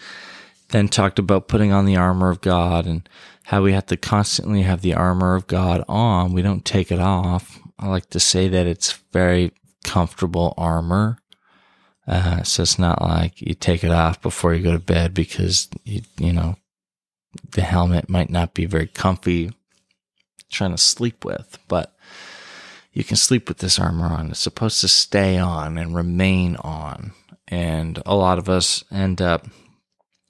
then 0.69 0.87
talked 0.87 1.19
about 1.19 1.49
putting 1.49 1.73
on 1.73 1.85
the 1.85 1.97
armor 1.97 2.29
of 2.29 2.39
God 2.39 2.85
and 2.85 3.09
how 3.43 3.61
we 3.61 3.73
have 3.73 3.87
to 3.87 3.97
constantly 3.97 4.61
have 4.61 4.81
the 4.81 4.93
armor 4.93 5.35
of 5.35 5.47
God 5.47 5.83
on. 5.89 6.31
We 6.31 6.41
don't 6.41 6.63
take 6.63 6.93
it 6.93 7.01
off. 7.01 7.59
I 7.77 7.89
like 7.89 8.09
to 8.11 8.21
say 8.21 8.47
that 8.47 8.67
it's 8.67 8.93
very 9.11 9.51
comfortable 9.83 10.53
armor. 10.57 11.17
Uh, 12.07 12.43
so 12.43 12.63
it's 12.63 12.79
not 12.79 13.01
like 13.01 13.41
you 13.41 13.53
take 13.53 13.83
it 13.83 13.91
off 13.91 14.21
before 14.21 14.53
you 14.53 14.63
go 14.63 14.71
to 14.71 14.79
bed 14.79 15.13
because 15.13 15.67
you, 15.83 16.03
you 16.19 16.31
know, 16.31 16.55
the 17.51 17.63
helmet 17.63 18.07
might 18.07 18.29
not 18.29 18.53
be 18.53 18.65
very 18.65 18.87
comfy 18.87 19.51
trying 20.49 20.71
to 20.71 20.77
sleep 20.77 21.25
with, 21.25 21.59
but 21.67 21.93
you 22.93 23.03
can 23.03 23.17
sleep 23.17 23.47
with 23.47 23.59
this 23.59 23.79
armor 23.79 24.05
on. 24.05 24.31
It's 24.31 24.39
supposed 24.39 24.81
to 24.81 24.87
stay 24.87 25.37
on 25.37 25.77
and 25.77 25.95
remain 25.95 26.57
on. 26.57 27.13
And 27.47 28.01
a 28.05 28.15
lot 28.15 28.37
of 28.37 28.49
us 28.49 28.83
end 28.91 29.21
up 29.21 29.47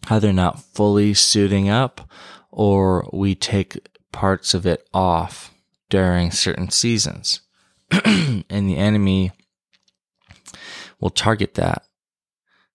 either 0.09 0.33
not 0.33 0.61
fully 0.61 1.13
suiting 1.13 1.69
up 1.69 2.09
or 2.51 3.09
we 3.13 3.35
take 3.35 3.87
parts 4.11 4.53
of 4.53 4.65
it 4.65 4.87
off 4.93 5.53
during 5.89 6.31
certain 6.31 6.69
seasons. 6.69 7.41
and 7.91 8.45
the 8.49 8.77
enemy 8.77 9.31
will 10.99 11.09
target 11.09 11.55
that 11.55 11.83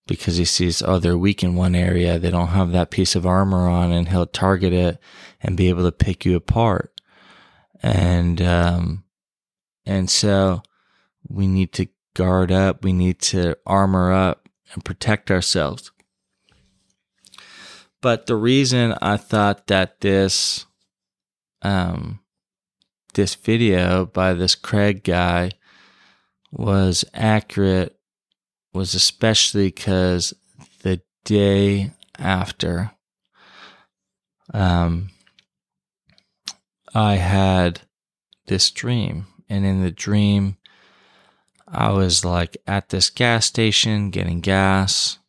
because 0.05 0.37
he 0.37 0.45
sees, 0.45 0.81
oh, 0.81 0.99
they're 0.99 1.17
weak 1.17 1.43
in 1.43 1.55
one 1.55 1.75
area. 1.75 2.19
They 2.19 2.31
don't 2.31 2.47
have 2.49 2.71
that 2.71 2.91
piece 2.91 3.15
of 3.15 3.25
armor 3.25 3.67
on 3.67 3.91
and 3.91 4.09
he'll 4.09 4.25
target 4.25 4.73
it 4.73 4.99
and 5.41 5.57
be 5.57 5.69
able 5.69 5.83
to 5.83 5.91
pick 5.91 6.25
you 6.25 6.35
apart. 6.35 6.91
And, 7.81 8.41
um, 8.41 9.03
and 9.87 10.09
so 10.09 10.61
we 11.27 11.47
need 11.47 11.71
to 11.73 11.87
guard 12.13 12.51
up, 12.51 12.83
we 12.83 12.93
need 12.93 13.19
to 13.19 13.57
armor 13.65 14.11
up 14.11 14.49
and 14.73 14.83
protect 14.83 15.31
ourselves. 15.31 15.91
But 18.01 18.27
the 18.27 18.35
reason 18.35 18.93
I 19.01 19.17
thought 19.17 19.67
that 19.67 20.01
this 20.01 20.65
um 21.63 22.19
this 23.15 23.33
video 23.33 24.05
by 24.05 24.33
this 24.33 24.53
Craig 24.53 25.03
guy 25.03 25.51
was 26.51 27.03
accurate 27.13 27.97
was 28.73 28.93
especially 28.93 29.67
because 29.67 30.33
the 30.83 31.01
day 31.25 31.91
after, 32.19 32.91
um, 34.53 35.09
I 36.93 37.15
had 37.15 37.81
this 38.45 38.69
dream. 38.69 39.25
And 39.49 39.65
in 39.65 39.81
the 39.81 39.91
dream, 39.91 40.57
I 41.67 41.91
was 41.91 42.23
like 42.23 42.57
at 42.65 42.89
this 42.89 43.09
gas 43.09 43.45
station 43.45 44.09
getting 44.09 44.41
gas. 44.41 45.19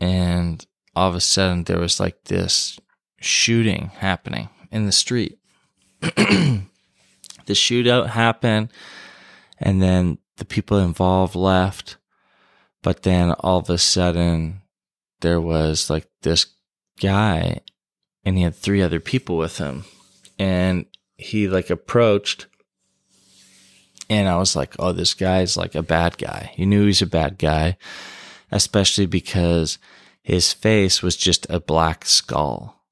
And 0.00 0.64
all 0.94 1.08
of 1.08 1.14
a 1.14 1.20
sudden, 1.20 1.64
there 1.64 1.78
was 1.78 2.00
like 2.00 2.24
this 2.24 2.78
shooting 3.20 3.90
happening 3.96 4.48
in 4.70 4.86
the 4.86 4.92
street. 4.92 5.38
the 6.00 6.62
shootout 7.48 8.10
happened. 8.10 8.72
And 9.58 9.82
then 9.82 10.18
the 10.36 10.44
people 10.44 10.78
involved 10.78 11.34
left. 11.34 11.96
But 12.82 13.02
then 13.02 13.32
all 13.32 13.58
of 13.58 13.70
a 13.70 13.78
sudden, 13.78 14.62
there 15.20 15.40
was 15.40 15.90
like 15.90 16.08
this 16.22 16.46
guy 17.00 17.60
and 18.24 18.36
he 18.36 18.44
had 18.44 18.54
three 18.54 18.82
other 18.82 19.00
people 19.00 19.36
with 19.36 19.58
him. 19.58 19.84
And 20.38 20.86
he 21.16 21.48
like 21.48 21.70
approached 21.70 22.46
and 24.10 24.28
I 24.28 24.36
was 24.36 24.56
like, 24.56 24.74
oh, 24.78 24.92
this 24.92 25.14
guy's 25.14 25.56
like 25.56 25.74
a 25.74 25.82
bad 25.82 26.16
guy. 26.18 26.52
You 26.56 26.66
knew 26.66 26.86
he's 26.86 27.02
a 27.02 27.06
bad 27.06 27.38
guy, 27.38 27.76
especially 28.50 29.06
because 29.06 29.78
his 30.22 30.52
face 30.52 31.02
was 31.02 31.16
just 31.16 31.46
a 31.50 31.60
black 31.60 32.06
skull. 32.06 32.84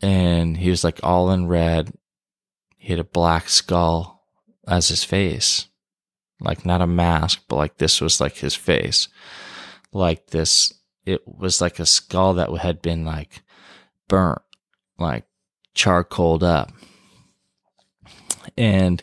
And 0.00 0.56
he 0.58 0.70
was 0.70 0.84
like 0.84 1.00
all 1.02 1.30
in 1.30 1.48
red. 1.48 1.92
He 2.76 2.92
had 2.92 3.00
a 3.00 3.04
black 3.04 3.48
skull 3.48 4.26
as 4.68 4.88
his 4.88 5.02
face. 5.02 5.66
Like 6.40 6.64
not 6.64 6.82
a 6.82 6.86
mask, 6.86 7.44
but 7.48 7.56
like 7.56 7.78
this 7.78 8.00
was 8.00 8.20
like 8.20 8.36
his 8.36 8.54
face. 8.54 9.08
Like 9.92 10.28
this, 10.28 10.72
it 11.06 11.26
was 11.26 11.60
like 11.60 11.78
a 11.78 11.86
skull 11.86 12.34
that 12.34 12.50
had 12.58 12.82
been 12.82 13.04
like 13.04 13.42
burnt, 14.08 14.42
like 14.98 15.24
charcoaled 15.74 16.44
up. 16.44 16.72
And 18.56 19.02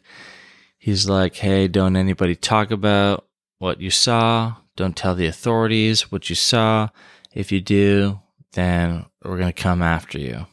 he's 0.82 1.08
like, 1.08 1.36
Hey, 1.36 1.68
don't 1.68 1.96
anybody 1.96 2.36
talk 2.36 2.72
about 2.72 3.28
what 3.60 3.80
you 3.80 3.92
saw. 3.92 4.56
Don't 4.76 4.98
tell 4.98 5.14
the 5.14 5.28
authorities 5.28 6.12
what 6.12 6.30
you 6.30 6.36
saw. 6.36 6.90
If 7.34 7.52
you 7.52 7.62
do, 7.62 8.20
then 8.54 9.06
we're 9.24 9.38
going 9.38 9.54
to 9.54 9.64
come 9.64 9.84
after 9.84 10.18
you. 10.18 10.48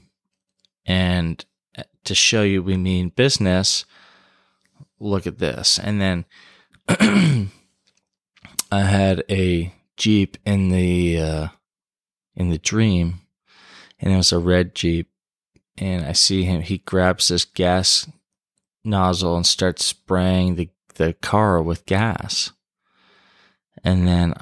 And 0.84 1.44
to 2.04 2.14
show 2.14 2.42
you 2.42 2.62
we 2.62 2.76
mean 2.76 3.08
business, 3.08 3.86
look 5.00 5.26
at 5.26 5.38
this. 5.38 5.78
And 5.78 6.00
then 6.00 6.24
I 8.70 8.82
had 8.82 9.24
a 9.30 9.72
Jeep 9.96 10.36
in 10.44 10.68
the, 10.68 11.20
uh, 11.20 11.48
in 12.36 12.50
the 12.50 12.58
dream 12.58 13.20
and 13.98 14.12
it 14.12 14.16
was 14.16 14.30
a 14.30 14.38
red 14.38 14.74
Jeep 14.74 15.08
and 15.78 16.04
I 16.04 16.12
see 16.12 16.44
him. 16.44 16.60
He 16.60 16.78
grabs 16.78 17.28
this 17.28 17.44
gas 17.46 18.06
nozzle 18.88 19.36
and 19.36 19.46
starts 19.46 19.84
spraying 19.84 20.56
the, 20.56 20.70
the 20.94 21.14
car 21.14 21.62
with 21.62 21.86
gas. 21.86 22.52
And 23.84 24.06
then 24.06 24.34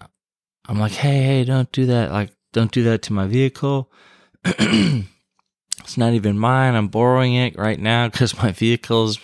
I'm 0.68 0.78
like, 0.78 0.92
hey, 0.92 1.22
hey, 1.22 1.44
don't 1.44 1.70
do 1.72 1.86
that. 1.86 2.10
Like, 2.10 2.30
don't 2.52 2.72
do 2.72 2.84
that 2.84 3.02
to 3.02 3.12
my 3.12 3.26
vehicle. 3.26 3.92
it's 4.44 5.96
not 5.96 6.14
even 6.14 6.38
mine. 6.38 6.74
I'm 6.74 6.88
borrowing 6.88 7.34
it 7.34 7.58
right 7.58 7.78
now 7.78 8.08
because 8.08 8.40
my 8.42 8.52
vehicle's 8.52 9.18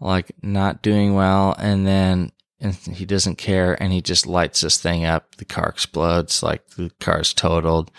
like 0.00 0.32
not 0.42 0.82
doing 0.82 1.14
well. 1.14 1.54
And 1.58 1.86
then 1.86 2.32
and 2.60 2.74
he 2.74 3.06
doesn't 3.06 3.36
care 3.36 3.80
and 3.80 3.92
he 3.92 4.02
just 4.02 4.26
lights 4.26 4.60
this 4.60 4.80
thing 4.80 5.04
up. 5.04 5.36
The 5.36 5.44
car 5.44 5.68
explodes, 5.68 6.42
like 6.42 6.66
the 6.70 6.90
car's 7.00 7.32
totaled. 7.32 7.90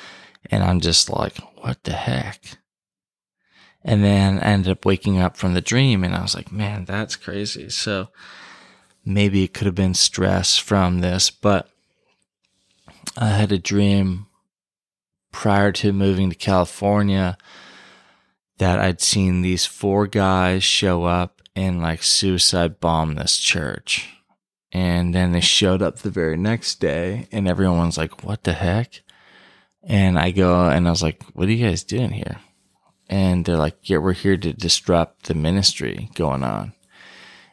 And 0.51 0.63
I'm 0.63 0.79
just 0.79 1.09
like, 1.09 1.37
what 1.61 1.83
the 1.83 1.93
heck? 1.93 2.58
And 3.83 4.03
then 4.03 4.39
I 4.39 4.43
ended 4.43 4.71
up 4.71 4.85
waking 4.85 5.19
up 5.19 5.37
from 5.37 5.53
the 5.53 5.61
dream 5.61 6.03
and 6.03 6.15
I 6.15 6.21
was 6.21 6.35
like, 6.35 6.51
man, 6.51 6.85
that's 6.85 7.15
crazy. 7.15 7.69
So 7.69 8.09
maybe 9.05 9.43
it 9.43 9.53
could 9.53 9.65
have 9.65 9.75
been 9.75 9.93
stress 9.93 10.57
from 10.57 10.99
this, 10.99 11.29
but 11.29 11.69
I 13.17 13.29
had 13.29 13.51
a 13.51 13.57
dream 13.57 14.27
prior 15.31 15.71
to 15.71 15.93
moving 15.93 16.29
to 16.29 16.35
California 16.35 17.37
that 18.57 18.79
I'd 18.79 19.01
seen 19.01 19.41
these 19.41 19.65
four 19.65 20.07
guys 20.07 20.63
show 20.63 21.05
up 21.05 21.41
and 21.55 21.81
like 21.81 22.03
suicide 22.03 22.79
bomb 22.79 23.15
this 23.15 23.37
church. 23.37 24.09
And 24.71 25.15
then 25.15 25.31
they 25.31 25.39
showed 25.39 25.81
up 25.81 25.99
the 25.99 26.11
very 26.11 26.37
next 26.37 26.79
day 26.79 27.27
and 27.31 27.47
everyone's 27.47 27.97
like, 27.97 28.23
what 28.23 28.43
the 28.43 28.53
heck? 28.53 29.01
And 29.81 30.19
I 30.19 30.31
go 30.31 30.67
and 30.67 30.87
I 30.87 30.91
was 30.91 31.01
like, 31.01 31.23
what 31.33 31.47
are 31.47 31.51
you 31.51 31.65
guys 31.65 31.83
doing 31.83 32.11
here? 32.11 32.37
And 33.09 33.43
they're 33.43 33.57
like, 33.57 33.89
yeah, 33.89 33.97
we're 33.97 34.13
here 34.13 34.37
to 34.37 34.53
disrupt 34.53 35.23
the 35.23 35.33
ministry 35.33 36.09
going 36.13 36.43
on. 36.43 36.73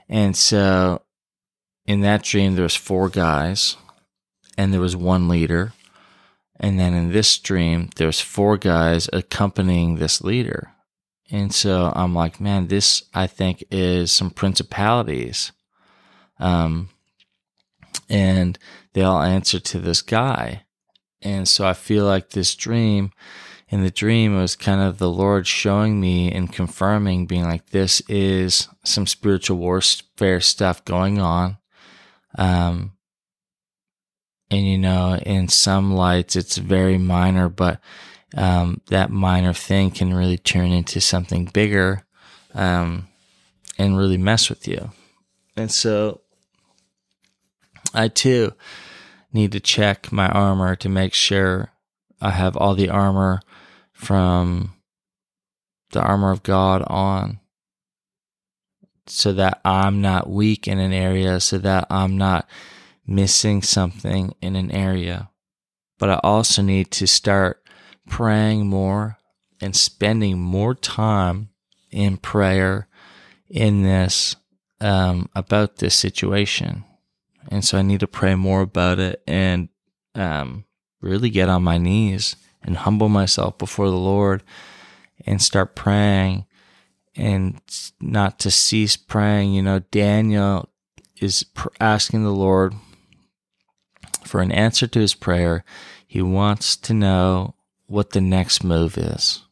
And 0.09 0.37
so 0.37 1.03
in 1.87 2.03
that 2.03 2.23
dream, 2.23 2.55
there 2.55 2.63
was 2.63 2.77
four 2.77 3.09
guys 3.09 3.77
and 4.59 4.73
there 4.73 4.81
was 4.81 4.97
one 4.97 5.29
leader. 5.29 5.73
And 6.59 6.79
then 6.79 6.95
in 6.95 7.13
this 7.13 7.39
dream, 7.39 7.91
there's 7.97 8.21
four 8.21 8.57
guys 8.57 9.09
accompanying 9.13 9.97
this 9.97 10.23
leader. 10.23 10.73
And 11.31 11.53
so 11.53 11.93
I'm 11.95 12.15
like, 12.15 12.41
man, 12.41 12.69
this 12.69 13.05
I 13.13 13.27
think 13.27 13.65
is 13.71 14.13
some 14.13 14.31
principalities. 14.31 15.53
Um, 16.39 16.91
and 18.09 18.59
they 18.93 19.03
all 19.03 19.23
answer 19.23 19.59
to 19.59 19.79
this 19.79 20.03
guy. 20.03 20.63
And 21.23 21.49
so 21.49 21.67
I 21.67 21.73
feel 21.73 22.05
like 22.05 22.31
this 22.31 22.55
dream, 22.55 23.11
in 23.69 23.83
the 23.83 23.91
dream, 23.91 24.37
it 24.37 24.41
was 24.41 24.55
kind 24.55 24.81
of 24.81 24.99
the 24.99 25.11
Lord 25.11 25.47
showing 25.47 26.01
me 26.01 26.31
and 26.31 26.53
confirming, 26.53 27.27
being 27.27 27.45
like, 27.45 27.71
this 27.71 28.01
is 28.09 28.69
some 28.85 29.07
spiritual 29.07 29.57
warfare 29.57 30.41
stuff 30.41 30.85
going 30.85 31.19
on. 31.19 31.59
Um, 32.39 32.93
and 34.51 34.67
you 34.67 34.79
know, 34.79 35.17
in 35.17 35.49
some 35.49 35.95
lights, 35.95 36.37
it's 36.37 36.59
very 36.59 36.99
minor, 36.99 37.49
but 37.49 37.81
um, 38.37 38.81
that 38.89 39.11
minor 39.11 39.53
thing 39.53 39.91
can 39.91 40.15
really 40.15 40.39
turn 40.39 40.71
into 40.71 41.01
something 41.01 41.47
bigger 41.47 42.05
um, 42.55 43.09
and 43.79 43.99
really 43.99 44.19
mess 44.19 44.49
with 44.49 44.69
you. 44.69 44.93
And 45.57 45.73
so 45.73 46.21
I 47.93 48.09
too 48.09 48.53
need 49.33 49.53
to 49.53 49.61
check 49.61 50.13
my 50.13 50.29
armor 50.29 50.77
to 50.77 50.89
make 50.89 51.15
sure 51.15 51.73
I 52.21 52.31
have 52.31 52.57
all 52.57 52.75
the 52.75 52.89
armor 52.89 53.41
from 53.93 54.75
the 55.93 56.01
armor 56.01 56.31
of 56.31 56.43
God 56.43 56.83
on 56.87 57.41
so 59.07 59.33
that 59.33 59.61
I'm 59.65 60.01
not 60.01 60.29
weak 60.29 60.67
in 60.67 60.79
an 60.79 60.93
area, 60.93 61.41
so 61.41 61.59
that 61.59 61.87
I'm 61.91 62.19
not 62.19 62.49
missing 63.07 63.63
something 63.63 64.35
in 64.41 64.57
an 64.57 64.71
area. 64.73 65.31
But 65.99 66.11
I 66.11 66.21
also 66.23 66.63
need 66.63 66.91
to 66.93 67.07
start 67.07 67.63
praying 68.09 68.67
more 68.67 69.19
and 69.61 69.75
spending 69.75 70.39
more 70.39 70.75
time 70.75 71.51
in 71.91 72.17
prayer 72.17 72.89
in 73.49 73.83
this 73.83 74.37
um, 74.81 75.29
about 75.35 75.77
this 75.77 75.95
situation. 75.95 76.85
And 77.49 77.65
so 77.65 77.79
I 77.79 77.83
need 77.83 78.01
to 78.01 78.09
pray 78.09 78.35
more 78.35 78.63
about 78.63 78.99
it 78.99 79.23
and 79.27 79.69
um, 80.15 80.65
really 81.01 81.31
get 81.31 81.49
on 81.49 81.63
my 81.63 81.79
knees 81.79 82.37
and 82.63 82.77
humble 82.79 83.09
myself 83.09 83.59
before 83.59 83.89
the 83.89 83.97
Lord 83.97 84.43
and 85.25 85.41
start 85.41 85.75
praying 85.75 86.47
and 87.15 87.61
not 88.01 88.39
to 88.41 88.51
cease 88.51 88.97
praying. 88.97 89.55
You 89.55 89.63
know, 89.63 89.79
Daniel 89.91 90.69
is 91.21 91.47
asking 91.81 92.25
the 92.25 92.31
Lord 92.31 92.75
for 94.25 94.41
an 94.41 94.53
answer 94.53 94.87
to 94.87 95.01
his 95.01 95.15
prayer. 95.15 95.65
He 96.07 96.21
wants 96.23 96.77
to 96.77 96.95
know 96.95 97.55
what 97.87 98.11
the 98.11 98.21
next 98.21 98.65
move 98.65 98.99
is. 98.99 99.45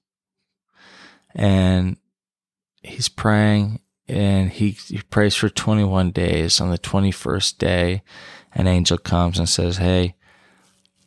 And 1.34 1.96
he's 2.82 3.08
praying 3.08 3.80
and 4.06 4.50
he, 4.50 4.70
he 4.70 5.00
prays 5.10 5.34
for 5.34 5.48
21 5.48 6.10
days. 6.10 6.60
On 6.60 6.70
the 6.70 6.78
21st 6.78 7.58
day, 7.58 8.02
an 8.52 8.66
angel 8.66 8.98
comes 8.98 9.38
and 9.38 9.48
says, 9.48 9.78
Hey, 9.78 10.14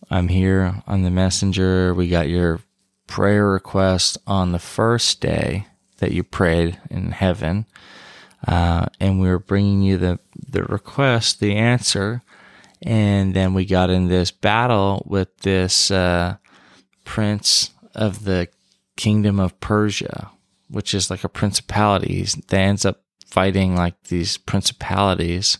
I'm 0.09 0.29
here 0.29 0.81
on 0.87 1.03
the 1.03 1.11
messenger. 1.11 1.93
We 1.93 2.07
got 2.07 2.29
your 2.29 2.61
prayer 3.07 3.47
request 3.47 4.17
on 4.25 4.51
the 4.51 4.59
first 4.59 5.21
day 5.21 5.67
that 5.97 6.11
you 6.11 6.23
prayed 6.23 6.79
in 6.89 7.11
heaven. 7.11 7.65
Uh, 8.47 8.85
and 8.99 9.19
we 9.19 9.27
are 9.29 9.39
bringing 9.39 9.81
you 9.81 9.97
the, 9.97 10.19
the 10.49 10.63
request, 10.63 11.39
the 11.39 11.55
answer. 11.55 12.21
And 12.81 13.33
then 13.33 13.53
we 13.53 13.65
got 13.65 13.89
in 13.89 14.07
this 14.07 14.31
battle 14.31 15.03
with 15.07 15.35
this 15.39 15.89
uh, 15.89 16.37
prince 17.03 17.71
of 17.95 18.23
the 18.23 18.47
kingdom 18.95 19.39
of 19.39 19.59
Persia, 19.59 20.29
which 20.69 20.93
is 20.93 21.09
like 21.09 21.23
a 21.23 21.29
principality. 21.29 22.23
That 22.23 22.59
ends 22.59 22.85
up 22.85 23.01
fighting 23.25 23.75
like 23.75 24.01
these 24.03 24.37
principalities, 24.37 25.57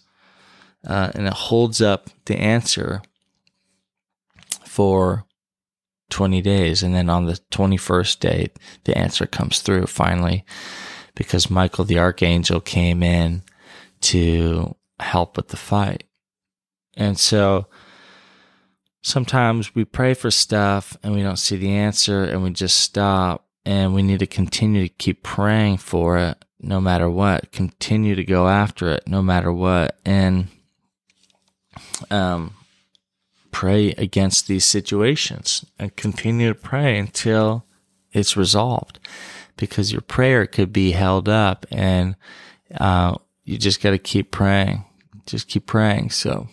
uh, 0.86 1.12
and 1.15 1.27
it 1.27 1.33
holds 1.33 1.81
up 1.81 2.10
the 2.25 2.38
answer 2.38 3.01
for 4.78 5.26
20 6.12 6.40
days. 6.44 6.84
And 6.84 6.94
then 6.94 7.10
on 7.10 7.26
the 7.26 7.40
21st 7.50 8.20
day, 8.20 8.48
the 8.84 8.96
answer 8.96 9.26
comes 9.26 9.60
through 9.62 9.88
finally 9.88 10.46
because 11.16 11.50
Michael 11.50 11.84
the 11.84 11.98
archangel 11.98 12.62
came 12.62 13.02
in 13.02 13.42
to 14.02 14.76
help 15.00 15.36
with 15.36 15.48
the 15.48 15.58
fight. 15.58 16.04
And 16.96 17.18
so 17.18 17.66
sometimes 19.02 19.74
we 19.74 19.84
pray 19.84 20.13
for 20.13 20.30
stuff 20.30 20.96
and 21.02 21.16
we 21.16 21.24
don't 21.24 21.38
see 21.38 21.58
the 21.58 21.74
answer 21.74 22.24
and 22.24 22.44
we 22.44 22.52
just 22.52 22.80
stop 22.80 23.48
and 23.66 23.96
we 23.96 24.04
need 24.04 24.20
to 24.20 24.28
continue 24.28 24.88
to 24.88 24.94
keep 24.94 25.24
praying 25.24 25.78
for 25.78 26.20
it 26.20 26.46
no 26.60 26.80
matter 26.80 27.10
what, 27.10 27.52
continue 27.52 28.13
to 28.13 28.24
go 28.24 28.48
after 28.48 28.90
it 28.90 29.08
no 29.08 29.24
matter 29.24 29.52
what. 29.52 29.98
And, 30.06 30.50
um, 32.12 32.54
pray 33.58 33.89
against 33.93 34.46
these 34.46 34.63
situations 34.63 35.65
and 35.80 35.96
continue 35.96 36.48
to 36.48 36.54
pray 36.54 36.96
until 36.96 37.65
it's 38.12 38.38
resolved 38.38 39.00
because 39.58 39.91
your 39.91 40.02
prayer 40.02 40.46
could 40.46 40.72
be 40.72 40.91
held 40.91 41.28
up 41.28 41.65
and 41.72 42.15
uh, 42.80 43.15
you 43.46 43.58
just 43.58 43.82
got 43.82 43.89
to 43.89 43.98
keep 43.98 44.30
praying. 44.30 44.86
Just 45.26 45.48
keep 45.48 45.65
praying. 45.65 46.12
So 46.12 46.48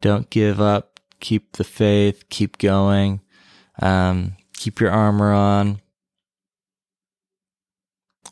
don't 0.00 0.30
give 0.30 0.60
up. 0.60 1.00
Keep 1.18 1.54
the 1.54 1.64
faith. 1.64 2.28
Keep 2.28 2.58
going. 2.58 3.20
Um, 3.82 4.36
keep 4.56 4.78
your 4.78 4.92
armor 4.92 5.32
on. 5.32 5.80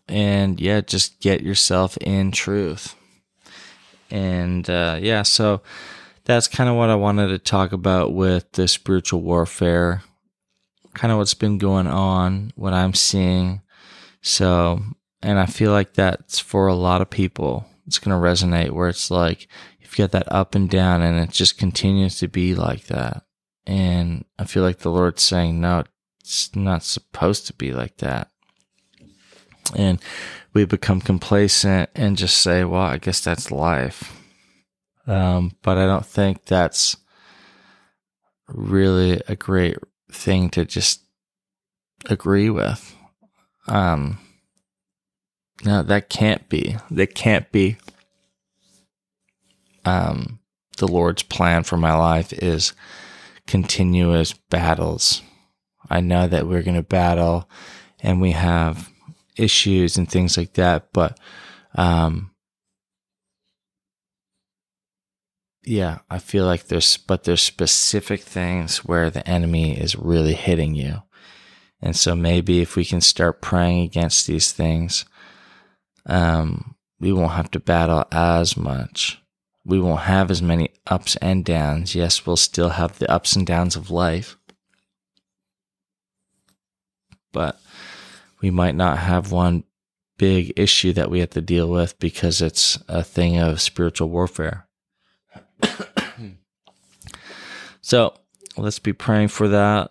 And 0.06 0.60
yeah, 0.60 0.80
just 0.80 1.18
get 1.18 1.42
yourself 1.42 1.96
in 1.96 2.30
truth. 2.30 2.94
And 4.12 4.70
uh, 4.70 5.00
yeah, 5.02 5.22
so 5.22 5.62
that's 6.24 6.48
kind 6.48 6.70
of 6.70 6.76
what 6.76 6.90
I 6.90 6.94
wanted 6.94 7.28
to 7.28 7.38
talk 7.38 7.72
about 7.72 8.12
with 8.12 8.52
the 8.52 8.68
spiritual 8.68 9.22
warfare, 9.22 10.02
kind 10.94 11.10
of 11.10 11.18
what's 11.18 11.34
been 11.34 11.58
going 11.58 11.86
on, 11.86 12.52
what 12.54 12.72
I'm 12.72 12.94
seeing. 12.94 13.62
So, 14.20 14.80
and 15.20 15.38
I 15.38 15.46
feel 15.46 15.72
like 15.72 15.94
that's 15.94 16.38
for 16.38 16.68
a 16.68 16.74
lot 16.74 17.02
of 17.02 17.10
people. 17.10 17.66
It's 17.86 17.98
going 17.98 18.16
to 18.16 18.28
resonate 18.28 18.70
where 18.70 18.88
it's 18.88 19.10
like 19.10 19.48
you've 19.80 19.96
got 19.96 20.12
that 20.12 20.30
up 20.30 20.54
and 20.54 20.70
down 20.70 21.02
and 21.02 21.18
it 21.18 21.30
just 21.30 21.58
continues 21.58 22.18
to 22.18 22.28
be 22.28 22.54
like 22.54 22.84
that. 22.86 23.24
And 23.66 24.24
I 24.38 24.44
feel 24.44 24.62
like 24.62 24.78
the 24.78 24.90
Lord's 24.90 25.22
saying, 25.22 25.60
no, 25.60 25.84
it's 26.20 26.54
not 26.54 26.84
supposed 26.84 27.46
to 27.48 27.52
be 27.52 27.72
like 27.72 27.96
that. 27.98 28.28
And 29.74 30.00
we 30.52 30.64
become 30.64 31.00
complacent 31.00 31.90
and 31.96 32.16
just 32.16 32.36
say, 32.36 32.62
well, 32.62 32.82
I 32.82 32.98
guess 32.98 33.20
that's 33.20 33.50
life 33.50 34.21
um, 35.06 35.56
but 35.62 35.78
I 35.78 35.86
don't 35.86 36.06
think 36.06 36.44
that's 36.44 36.96
really 38.48 39.20
a 39.28 39.36
great 39.36 39.76
thing 40.10 40.50
to 40.50 40.64
just 40.64 41.02
agree 42.08 42.50
with. 42.50 42.94
Um, 43.68 44.18
no, 45.64 45.82
that 45.82 46.08
can't 46.08 46.48
be. 46.48 46.76
That 46.90 47.14
can't 47.14 47.50
be. 47.52 47.76
Um, 49.84 50.40
the 50.78 50.88
Lord's 50.88 51.22
plan 51.22 51.62
for 51.64 51.76
my 51.76 51.94
life 51.94 52.32
is 52.32 52.72
continuous 53.46 54.32
battles. 54.32 55.22
I 55.90 56.00
know 56.00 56.26
that 56.26 56.46
we're 56.46 56.62
going 56.62 56.76
to 56.76 56.82
battle 56.82 57.48
and 58.00 58.20
we 58.20 58.32
have 58.32 58.90
issues 59.36 59.96
and 59.96 60.10
things 60.10 60.36
like 60.36 60.54
that, 60.54 60.92
but 60.92 61.18
um, 61.74 62.31
yeah, 65.64 66.00
I 66.10 66.18
feel 66.18 66.44
like 66.44 66.66
there's, 66.66 66.96
but 66.96 67.24
there's 67.24 67.42
specific 67.42 68.22
things 68.22 68.78
where 68.78 69.10
the 69.10 69.26
enemy 69.28 69.78
is 69.78 69.96
really 69.96 70.34
hitting 70.34 70.74
you. 70.74 71.02
And 71.80 71.96
so 71.96 72.14
maybe 72.14 72.60
if 72.60 72.76
we 72.76 72.84
can 72.84 73.00
start 73.00 73.42
praying 73.42 73.82
against 73.82 74.26
these 74.26 74.52
things, 74.52 75.04
um, 76.06 76.76
we 77.00 77.12
won't 77.12 77.32
have 77.32 77.50
to 77.52 77.60
battle 77.60 78.04
as 78.12 78.56
much. 78.56 79.20
We 79.64 79.80
won't 79.80 80.02
have 80.02 80.30
as 80.30 80.42
many 80.42 80.70
ups 80.86 81.16
and 81.16 81.44
downs. 81.44 81.94
Yes, 81.94 82.26
we'll 82.26 82.36
still 82.36 82.70
have 82.70 82.98
the 82.98 83.10
ups 83.10 83.36
and 83.36 83.46
downs 83.46 83.76
of 83.76 83.90
life, 83.90 84.36
but 87.32 87.60
we 88.40 88.50
might 88.50 88.74
not 88.74 88.98
have 88.98 89.30
one 89.30 89.64
big 90.18 90.52
issue 90.56 90.92
that 90.92 91.10
we 91.10 91.20
have 91.20 91.30
to 91.30 91.40
deal 91.40 91.68
with 91.68 91.98
because 92.00 92.42
it's 92.42 92.78
a 92.88 93.02
thing 93.04 93.38
of 93.38 93.60
spiritual 93.60 94.08
warfare. 94.08 94.66
so 97.80 98.14
let's 98.56 98.78
be 98.78 98.92
praying 98.92 99.28
for 99.28 99.48
that. 99.48 99.90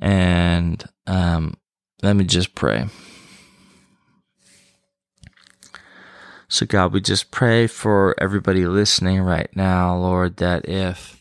And 0.00 0.84
um, 1.06 1.56
let 2.02 2.16
me 2.16 2.24
just 2.24 2.54
pray. 2.54 2.86
So, 6.48 6.66
God, 6.66 6.92
we 6.92 7.00
just 7.00 7.30
pray 7.30 7.66
for 7.66 8.14
everybody 8.20 8.66
listening 8.66 9.22
right 9.22 9.48
now, 9.56 9.96
Lord, 9.96 10.36
that 10.36 10.68
if 10.68 11.20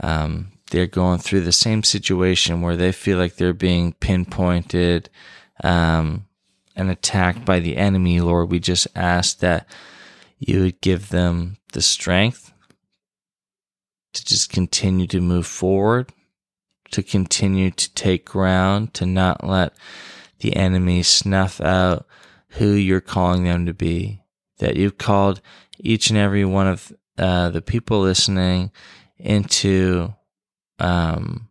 um, 0.00 0.52
they're 0.70 0.86
going 0.86 1.18
through 1.18 1.42
the 1.42 1.52
same 1.52 1.82
situation 1.82 2.62
where 2.62 2.76
they 2.76 2.90
feel 2.90 3.18
like 3.18 3.36
they're 3.36 3.52
being 3.52 3.92
pinpointed 3.92 5.10
um, 5.62 6.26
and 6.74 6.90
attacked 6.90 7.44
by 7.44 7.60
the 7.60 7.76
enemy, 7.76 8.20
Lord, 8.20 8.50
we 8.50 8.58
just 8.58 8.88
ask 8.96 9.38
that 9.38 9.66
you 10.38 10.62
would 10.62 10.80
give 10.80 11.10
them 11.10 11.58
the 11.74 11.82
strength 11.82 12.51
to 14.12 14.24
just 14.24 14.50
continue 14.50 15.06
to 15.08 15.20
move 15.20 15.46
forward, 15.46 16.12
to 16.90 17.02
continue 17.02 17.70
to 17.70 17.94
take 17.94 18.24
ground, 18.26 18.94
to 18.94 19.06
not 19.06 19.44
let 19.46 19.72
the 20.40 20.56
enemy 20.56 21.02
snuff 21.02 21.60
out 21.60 22.06
who 22.48 22.72
you're 22.72 23.00
calling 23.00 23.44
them 23.44 23.66
to 23.66 23.74
be. 23.74 24.20
That 24.58 24.76
you've 24.76 24.98
called 24.98 25.40
each 25.78 26.10
and 26.10 26.18
every 26.18 26.44
one 26.44 26.68
of 26.68 26.92
uh, 27.18 27.50
the 27.50 27.62
people 27.62 28.00
listening 28.00 28.70
into 29.18 30.14
um, 30.78 31.48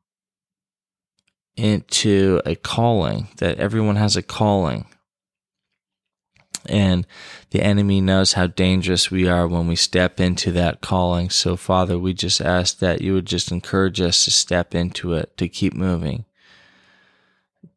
into 1.55 2.41
a 2.45 2.55
calling. 2.55 3.29
That 3.37 3.57
everyone 3.57 3.95
has 3.95 4.15
a 4.15 4.21
calling, 4.21 4.85
and 6.65 7.07
the 7.49 7.61
enemy 7.61 8.01
knows 8.01 8.33
how 8.33 8.47
dangerous 8.47 9.09
we 9.09 9.27
are 9.27 9.47
when 9.47 9.67
we 9.67 9.75
step 9.75 10.19
into 10.19 10.51
that 10.51 10.81
calling. 10.81 11.29
So, 11.29 11.55
Father, 11.55 11.97
we 11.97 12.13
just 12.13 12.39
ask 12.39 12.79
that 12.79 13.01
you 13.01 13.13
would 13.13 13.25
just 13.25 13.51
encourage 13.51 13.99
us 13.99 14.25
to 14.25 14.31
step 14.31 14.75
into 14.75 15.13
it, 15.13 15.35
to 15.37 15.49
keep 15.49 15.73
moving, 15.73 16.25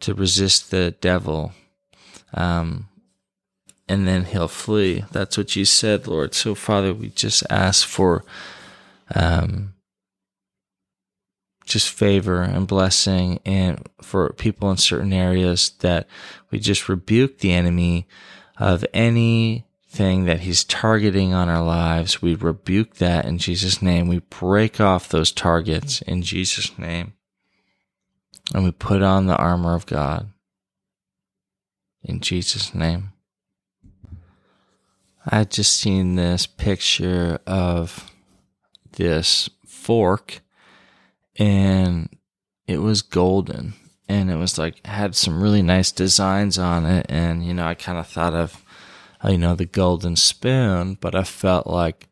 to 0.01 0.15
resist 0.15 0.71
the 0.71 0.93
devil. 1.01 1.53
Um, 2.33 2.89
and 3.89 4.07
then 4.07 4.25
he'll 4.25 4.49
flee. 4.49 5.05
That's 5.13 5.37
what 5.37 5.57
you 5.57 5.65
said, 5.65 6.07
Lord. 6.07 6.35
So, 6.35 6.55
Father, 6.55 6.95
we 6.95 7.09
just 7.11 7.43
ask 7.51 7.87
for 7.87 8.25
um, 9.15 9.75
just 11.65 11.89
favor 11.89 12.43
and 12.43 12.67
blessing, 12.67 13.41
and 13.45 13.89
for 14.01 14.33
people 14.35 14.71
in 14.71 14.77
certain 14.77 15.13
areas 15.13 15.71
that 15.81 16.07
we 16.51 16.59
just 16.59 16.89
rebuke 16.89 17.39
the 17.39 17.53
enemy 17.53 18.07
of 18.59 18.85
anything 18.93 20.25
that 20.25 20.41
he's 20.41 20.65
targeting 20.65 21.33
on 21.33 21.49
our 21.49 21.65
lives. 21.65 22.23
We 22.23 22.35
rebuke 22.35 22.97
that 22.97 23.25
in 23.25 23.39
Jesus' 23.39 23.83
name. 23.83 24.09
We 24.09 24.21
break 24.21 24.81
off 24.81 25.09
those 25.09 25.33
targets 25.33 26.03
in 26.03 26.23
Jesus' 26.23 26.79
name. 26.79 27.15
And 28.55 28.65
we 28.65 28.71
put 28.73 29.03
on 29.03 29.27
the 29.27 29.37
armor 29.37 29.75
of 29.75 29.87
God 29.87 30.31
in 32.03 32.21
Jesus' 32.21 32.75
name. 32.75 33.13
I 35.27 35.45
just 35.45 35.75
seen 35.75 36.17
this 36.17 36.47
picture 36.47 37.39
of 37.47 38.11
this 38.93 39.49
fork 39.67 40.41
and 41.37 42.09
it 42.67 42.79
was 42.79 43.03
golden 43.03 43.75
and 44.09 44.31
it 44.31 44.37
was 44.37 44.59
like 44.59 44.85
had 44.87 45.15
some 45.15 45.43
really 45.43 45.63
nice 45.63 45.91
designs 45.91 46.59
on 46.59 46.85
it. 46.85 47.07
And 47.09 47.45
you 47.45 47.55
know 47.55 47.67
i 47.67 47.75
kind 47.75 47.99
of 47.99 48.07
thought 48.07 48.35
of 48.35 48.65
uh, 49.25 49.31
you 49.31 49.39
know 49.39 49.55
the 49.55 49.65
golden 49.65 50.17
spoon 50.17 50.97
but 51.01 51.15
i 51.15 51.23
felt 51.23 51.67
like 51.67 52.09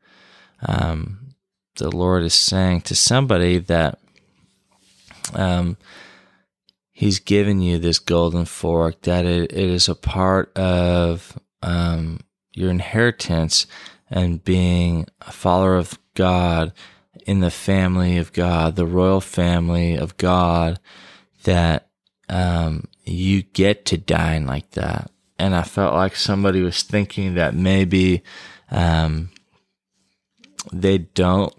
um, 0.66 1.34
the 1.76 1.90
lord 1.90 2.22
is 2.22 2.34
saying 2.34 2.80
to 2.82 2.94
somebody 2.94 3.58
that 3.58 3.98
um, 5.34 5.76
he's 6.90 7.18
given 7.18 7.60
you 7.60 7.78
this 7.78 7.98
golden 7.98 8.44
fork 8.44 9.02
that 9.02 9.24
it, 9.24 9.52
it 9.52 9.70
is 9.70 9.88
a 9.88 9.94
part 9.94 10.56
of 10.56 11.38
um, 11.62 12.20
your 12.54 12.70
inheritance 12.70 13.66
and 14.10 14.44
being 14.44 15.06
a 15.22 15.32
follower 15.32 15.76
of 15.76 15.98
god 16.14 16.72
in 17.26 17.40
the 17.40 17.50
family 17.50 18.18
of 18.18 18.32
god 18.32 18.76
the 18.76 18.86
royal 18.86 19.20
family 19.20 19.94
of 19.94 20.16
god 20.16 20.78
that 21.44 21.88
um, 22.28 22.84
you 23.04 23.42
get 23.42 23.84
to 23.86 23.98
dine 23.98 24.46
like 24.46 24.70
that. 24.72 25.10
And 25.38 25.54
I 25.54 25.62
felt 25.62 25.94
like 25.94 26.16
somebody 26.16 26.62
was 26.62 26.82
thinking 26.82 27.34
that 27.34 27.54
maybe 27.54 28.22
um, 28.70 29.30
they 30.72 30.98
don't, 30.98 31.54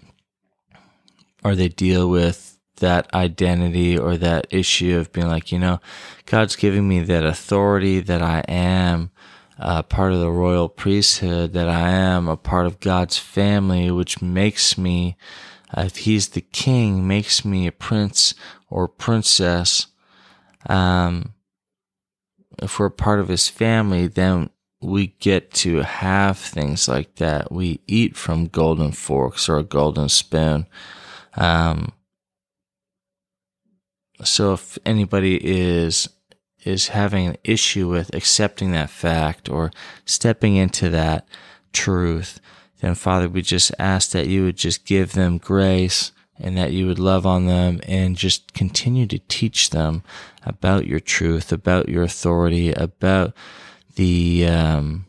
or 1.42 1.54
they 1.54 1.68
deal 1.68 2.08
with 2.08 2.58
that 2.76 3.12
identity 3.14 3.96
or 3.98 4.16
that 4.16 4.46
issue 4.50 4.98
of 4.98 5.12
being 5.12 5.28
like, 5.28 5.52
you 5.52 5.58
know, 5.58 5.80
God's 6.26 6.56
giving 6.56 6.88
me 6.88 7.00
that 7.00 7.24
authority 7.24 8.00
that 8.00 8.22
I 8.22 8.42
am 8.48 9.10
uh, 9.58 9.82
part 9.82 10.12
of 10.12 10.20
the 10.20 10.30
royal 10.30 10.68
priesthood, 10.68 11.52
that 11.52 11.68
I 11.68 11.90
am 11.90 12.26
a 12.26 12.36
part 12.36 12.66
of 12.66 12.80
God's 12.80 13.18
family, 13.18 13.90
which 13.90 14.20
makes 14.20 14.76
me, 14.76 15.16
if 15.76 15.98
He's 15.98 16.28
the 16.28 16.40
king, 16.40 17.06
makes 17.06 17.44
me 17.44 17.66
a 17.66 17.72
prince 17.72 18.34
or 18.68 18.88
princess. 18.88 19.88
Um, 20.66 21.34
if 22.62 22.78
we're 22.78 22.90
part 22.90 23.20
of 23.20 23.28
His 23.28 23.48
family, 23.48 24.06
then 24.06 24.50
we 24.80 25.08
get 25.18 25.50
to 25.50 25.78
have 25.78 26.38
things 26.38 26.88
like 26.88 27.16
that. 27.16 27.50
We 27.50 27.80
eat 27.86 28.16
from 28.16 28.46
golden 28.46 28.92
forks 28.92 29.48
or 29.48 29.58
a 29.58 29.64
golden 29.64 30.08
spoon. 30.08 30.66
Um, 31.36 31.92
so 34.22 34.52
if 34.52 34.78
anybody 34.84 35.40
is 35.42 36.08
is 36.64 36.88
having 36.88 37.26
an 37.26 37.36
issue 37.44 37.88
with 37.88 38.14
accepting 38.14 38.72
that 38.72 38.88
fact 38.88 39.50
or 39.50 39.70
stepping 40.06 40.56
into 40.56 40.88
that 40.88 41.28
truth, 41.72 42.40
then 42.84 42.94
Father, 42.94 43.30
we 43.30 43.40
just 43.40 43.72
ask 43.78 44.10
that 44.10 44.26
you 44.26 44.44
would 44.44 44.56
just 44.56 44.84
give 44.84 45.14
them 45.14 45.38
grace 45.38 46.12
and 46.38 46.54
that 46.58 46.72
you 46.72 46.86
would 46.86 46.98
love 46.98 47.24
on 47.24 47.46
them 47.46 47.80
and 47.88 48.14
just 48.14 48.52
continue 48.52 49.06
to 49.06 49.18
teach 49.20 49.70
them 49.70 50.02
about 50.44 50.86
your 50.86 51.00
truth, 51.00 51.50
about 51.50 51.88
your 51.88 52.02
authority, 52.02 52.72
about 52.72 53.32
the 53.96 54.46
um, 54.46 55.06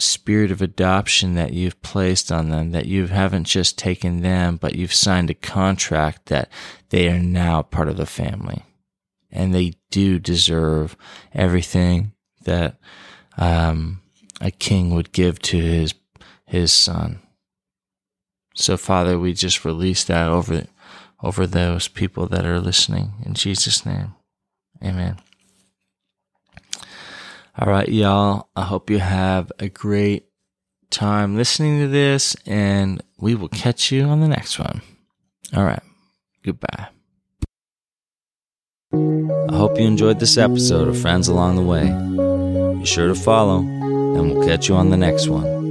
spirit 0.00 0.50
of 0.50 0.60
adoption 0.60 1.34
that 1.34 1.52
you've 1.52 1.80
placed 1.80 2.32
on 2.32 2.48
them, 2.48 2.72
that 2.72 2.86
you 2.86 3.06
haven't 3.06 3.44
just 3.44 3.78
taken 3.78 4.22
them, 4.22 4.56
but 4.56 4.74
you've 4.74 4.92
signed 4.92 5.30
a 5.30 5.34
contract 5.34 6.26
that 6.26 6.50
they 6.88 7.08
are 7.08 7.20
now 7.20 7.62
part 7.62 7.88
of 7.88 7.96
the 7.96 8.06
family. 8.06 8.64
And 9.30 9.54
they 9.54 9.74
do 9.92 10.18
deserve 10.18 10.96
everything 11.32 12.14
that 12.42 12.80
um, 13.38 14.00
a 14.40 14.50
king 14.50 14.92
would 14.92 15.12
give 15.12 15.38
to 15.38 15.56
his 15.56 15.94
his 16.52 16.70
son. 16.70 17.18
So, 18.54 18.76
Father, 18.76 19.18
we 19.18 19.32
just 19.32 19.64
release 19.64 20.04
that 20.04 20.28
over 20.28 20.66
over 21.22 21.46
those 21.46 21.88
people 21.88 22.26
that 22.26 22.44
are 22.44 22.60
listening 22.60 23.12
in 23.24 23.32
Jesus' 23.32 23.86
name. 23.86 24.14
Amen. 24.84 25.16
All 27.58 27.68
right, 27.68 27.88
y'all. 27.88 28.48
I 28.54 28.64
hope 28.64 28.90
you 28.90 28.98
have 28.98 29.50
a 29.58 29.68
great 29.68 30.26
time 30.90 31.36
listening 31.36 31.80
to 31.80 31.88
this, 31.88 32.36
and 32.44 33.02
we 33.18 33.34
will 33.34 33.48
catch 33.48 33.90
you 33.90 34.04
on 34.04 34.20
the 34.20 34.28
next 34.28 34.58
one. 34.58 34.82
All 35.56 35.64
right. 35.64 35.82
Goodbye. 36.44 36.88
I 38.92 39.56
hope 39.56 39.78
you 39.78 39.86
enjoyed 39.86 40.20
this 40.20 40.36
episode 40.36 40.88
of 40.88 40.98
Friends 40.98 41.28
Along 41.28 41.56
the 41.56 41.62
Way. 41.62 42.78
Be 42.78 42.84
sure 42.84 43.08
to 43.08 43.14
follow, 43.14 43.60
and 43.60 44.34
we'll 44.34 44.46
catch 44.46 44.68
you 44.68 44.74
on 44.74 44.90
the 44.90 44.98
next 44.98 45.28
one. 45.28 45.61